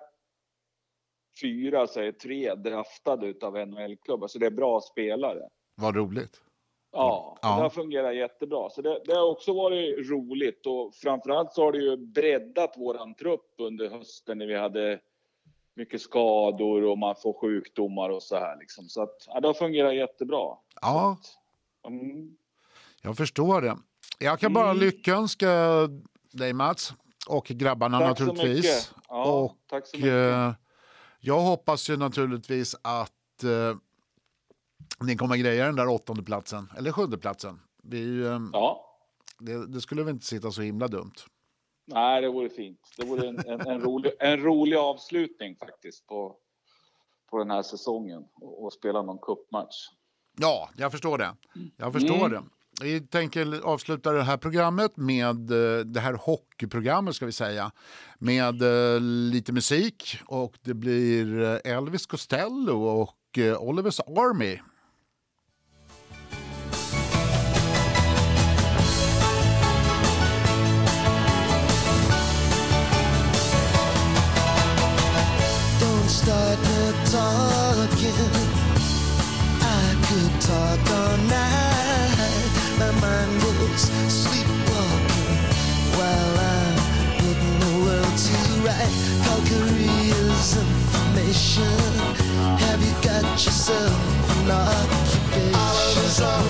fyra 1.41 1.88
så 1.88 1.99
är 1.99 2.12
tre 2.12 2.55
draftade 2.55 3.27
utav 3.27 3.67
NHL-klubbar. 3.67 4.27
Så 4.27 4.39
det 4.39 4.45
är 4.45 4.51
bra 4.51 4.81
spelare. 4.81 5.49
Vad 5.75 5.95
roligt. 5.95 6.41
Ja, 6.91 7.38
ja. 7.41 7.47
det 7.56 7.62
har 7.62 7.69
fungerat 7.69 8.15
jättebra. 8.15 8.69
Så 8.69 8.82
det, 8.82 9.02
det, 9.06 9.13
har 9.13 9.32
också 9.32 9.54
varit 9.54 10.10
roligt 10.10 10.65
och 10.65 10.95
framförallt 10.95 11.54
så 11.54 11.63
har 11.63 11.71
det 11.71 11.78
ju 11.78 11.97
breddat 11.97 12.78
våran 12.78 13.15
trupp 13.15 13.54
under 13.58 13.89
hösten 13.89 14.38
när 14.38 14.45
vi 14.45 14.58
hade 14.58 14.99
mycket 15.75 16.02
skador 16.02 16.84
och 16.84 16.97
man 16.97 17.15
får 17.15 17.34
sjukdomar 17.34 18.10
och 18.10 18.23
så 18.23 18.36
här 18.36 18.58
liksom. 18.60 18.89
Så 18.89 19.02
att 19.02 19.28
ja, 19.28 19.39
det 19.39 19.47
har 19.47 19.54
fungerat 19.54 19.95
jättebra. 19.95 20.58
Ja. 20.82 21.17
Att, 21.84 21.91
mm. 21.91 22.36
Jag 23.02 23.17
förstår 23.17 23.62
det. 23.62 23.78
Jag 24.19 24.39
kan 24.39 24.54
bara 24.54 24.69
mm. 24.69 24.84
lyckönska 24.84 25.49
dig 26.32 26.54
Mats 26.54 26.93
och 27.30 27.45
grabbarna 27.45 27.99
tack 27.99 28.10
naturligtvis. 28.10 28.86
Så 28.86 28.95
ja, 29.10 29.23
och, 29.23 29.58
tack 29.69 29.88
så 29.88 29.97
mycket. 29.97 30.12
Eh, 30.12 30.54
jag 31.19 31.39
hoppas 31.39 31.89
ju 31.89 31.97
naturligtvis 31.97 32.75
att 32.82 33.43
eh, 33.43 33.78
ni 34.99 35.15
kommer 35.15 35.38
greja 35.38 35.65
den 35.65 35.75
där 35.75 35.88
åttonde 35.88 36.23
platsen 36.23 36.71
eller 36.78 36.91
sjunde 36.91 37.17
platsen. 37.17 37.60
Vi, 37.84 38.25
eh, 38.25 38.39
ja. 38.54 38.95
det, 39.39 39.67
det, 39.67 39.82
skulle 39.82 40.04
väl 40.04 40.13
inte 40.13 40.25
sitta 40.25 40.52
så 40.52 40.62
himla 40.62 40.88
dumt. 40.88 41.13
Nej, 41.86 42.21
det 42.21 42.30
vore 42.30 42.49
fint. 42.49 42.80
Det 42.97 43.06
vore 43.06 43.28
en, 43.28 43.39
en, 43.39 43.67
en, 43.67 43.82
rolig, 43.82 44.12
en 44.19 44.39
rolig 44.39 44.78
avslutning 44.78 45.56
faktiskt 45.56 46.08
på, 46.08 46.36
på 47.30 47.38
den 47.38 47.52
här 47.52 47.62
säsongen 47.62 48.23
och, 48.41 48.73
spela 48.73 49.02
någon 49.02 49.19
cupmatch. 49.19 49.88
Ja, 50.38 50.69
jag 50.78 50.91
förstår 50.91 51.17
det. 51.17 51.36
Jag 51.78 51.93
förstår 51.93 52.25
mm. 52.25 52.32
det. 52.32 52.43
Vi 52.82 53.02
tänker 53.02 53.62
avsluta 53.63 54.12
det 54.12 54.23
här 54.23 54.38
programmet 54.38 54.97
med 54.97 55.52
eh, 55.52 55.86
det 55.86 55.99
här 55.99 56.13
hockeyprogrammet 56.13 57.15
ska 57.15 57.25
vi 57.25 57.32
säga. 57.32 57.71
Med 58.19 58.62
uh, 58.62 58.99
lite 59.32 59.52
musik 59.54 60.19
och 60.25 60.58
det 60.62 60.73
blir 60.73 61.41
eh, 61.41 61.73
Elvis 61.75 62.06
Costello 62.06 63.02
och 63.02 63.15
Olivers 63.60 63.99
Army. 63.99 64.60
Have 91.39 92.84
you 92.84 92.91
got 93.02 93.23
yourself 93.23 94.41
an 94.41 94.52
occupation? 94.52 95.56
All 95.56 95.91
of 95.91 95.97
us 96.04 96.19
always 96.21 96.48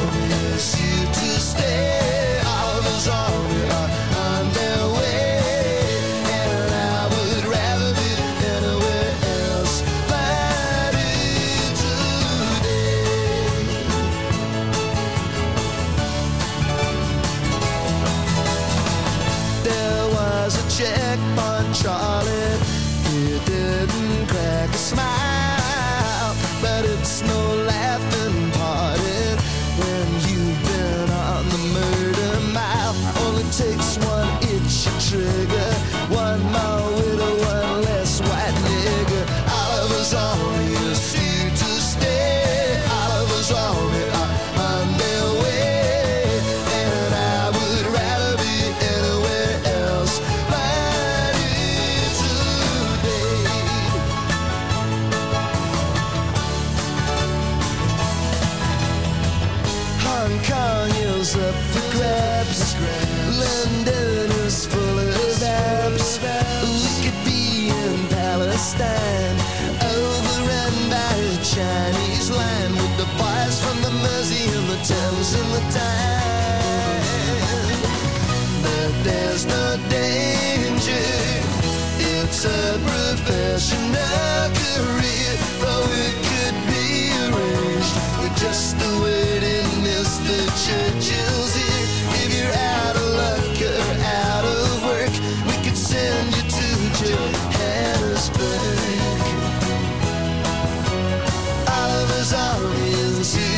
Oliver's 102.32 103.49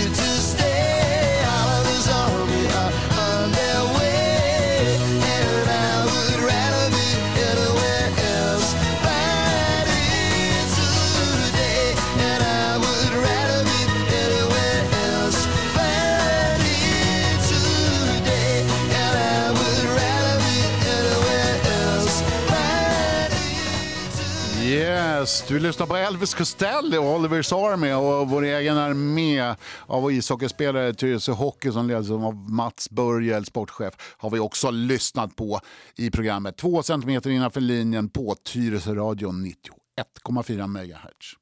Yes, 25.22 25.46
du 25.48 25.60
lyssnar 25.60 25.88
på 25.88 25.96
Elvis 25.96 26.34
Costello 26.34 26.98
och 26.98 27.20
Oliver's 27.20 27.54
Army 27.54 27.92
och 27.94 28.30
vår 28.30 28.44
egen 28.44 28.78
armé 28.78 29.56
av 29.88 30.12
ishockeyspelare 30.12 30.94
Tyresö 30.94 31.32
Hockey 31.32 31.72
som 31.72 31.88
leds 31.88 32.10
av 32.10 32.36
Mats 32.36 32.90
Börjel, 32.90 33.46
sportchef, 33.46 33.94
har 34.18 34.30
vi 34.30 34.40
också 34.40 34.72
lyssnat 34.72 35.36
på 35.36 35.60
i 35.96 36.12
programmet. 36.12 36.58
Två 36.58 36.84
centimeter 36.84 37.30
innanför 37.30 37.62
linjen 37.62 38.10
på 38.10 38.36
Tyresö 38.36 38.96
Radio 38.96 39.30
91,4 39.30 40.68
MHz. 40.68 41.41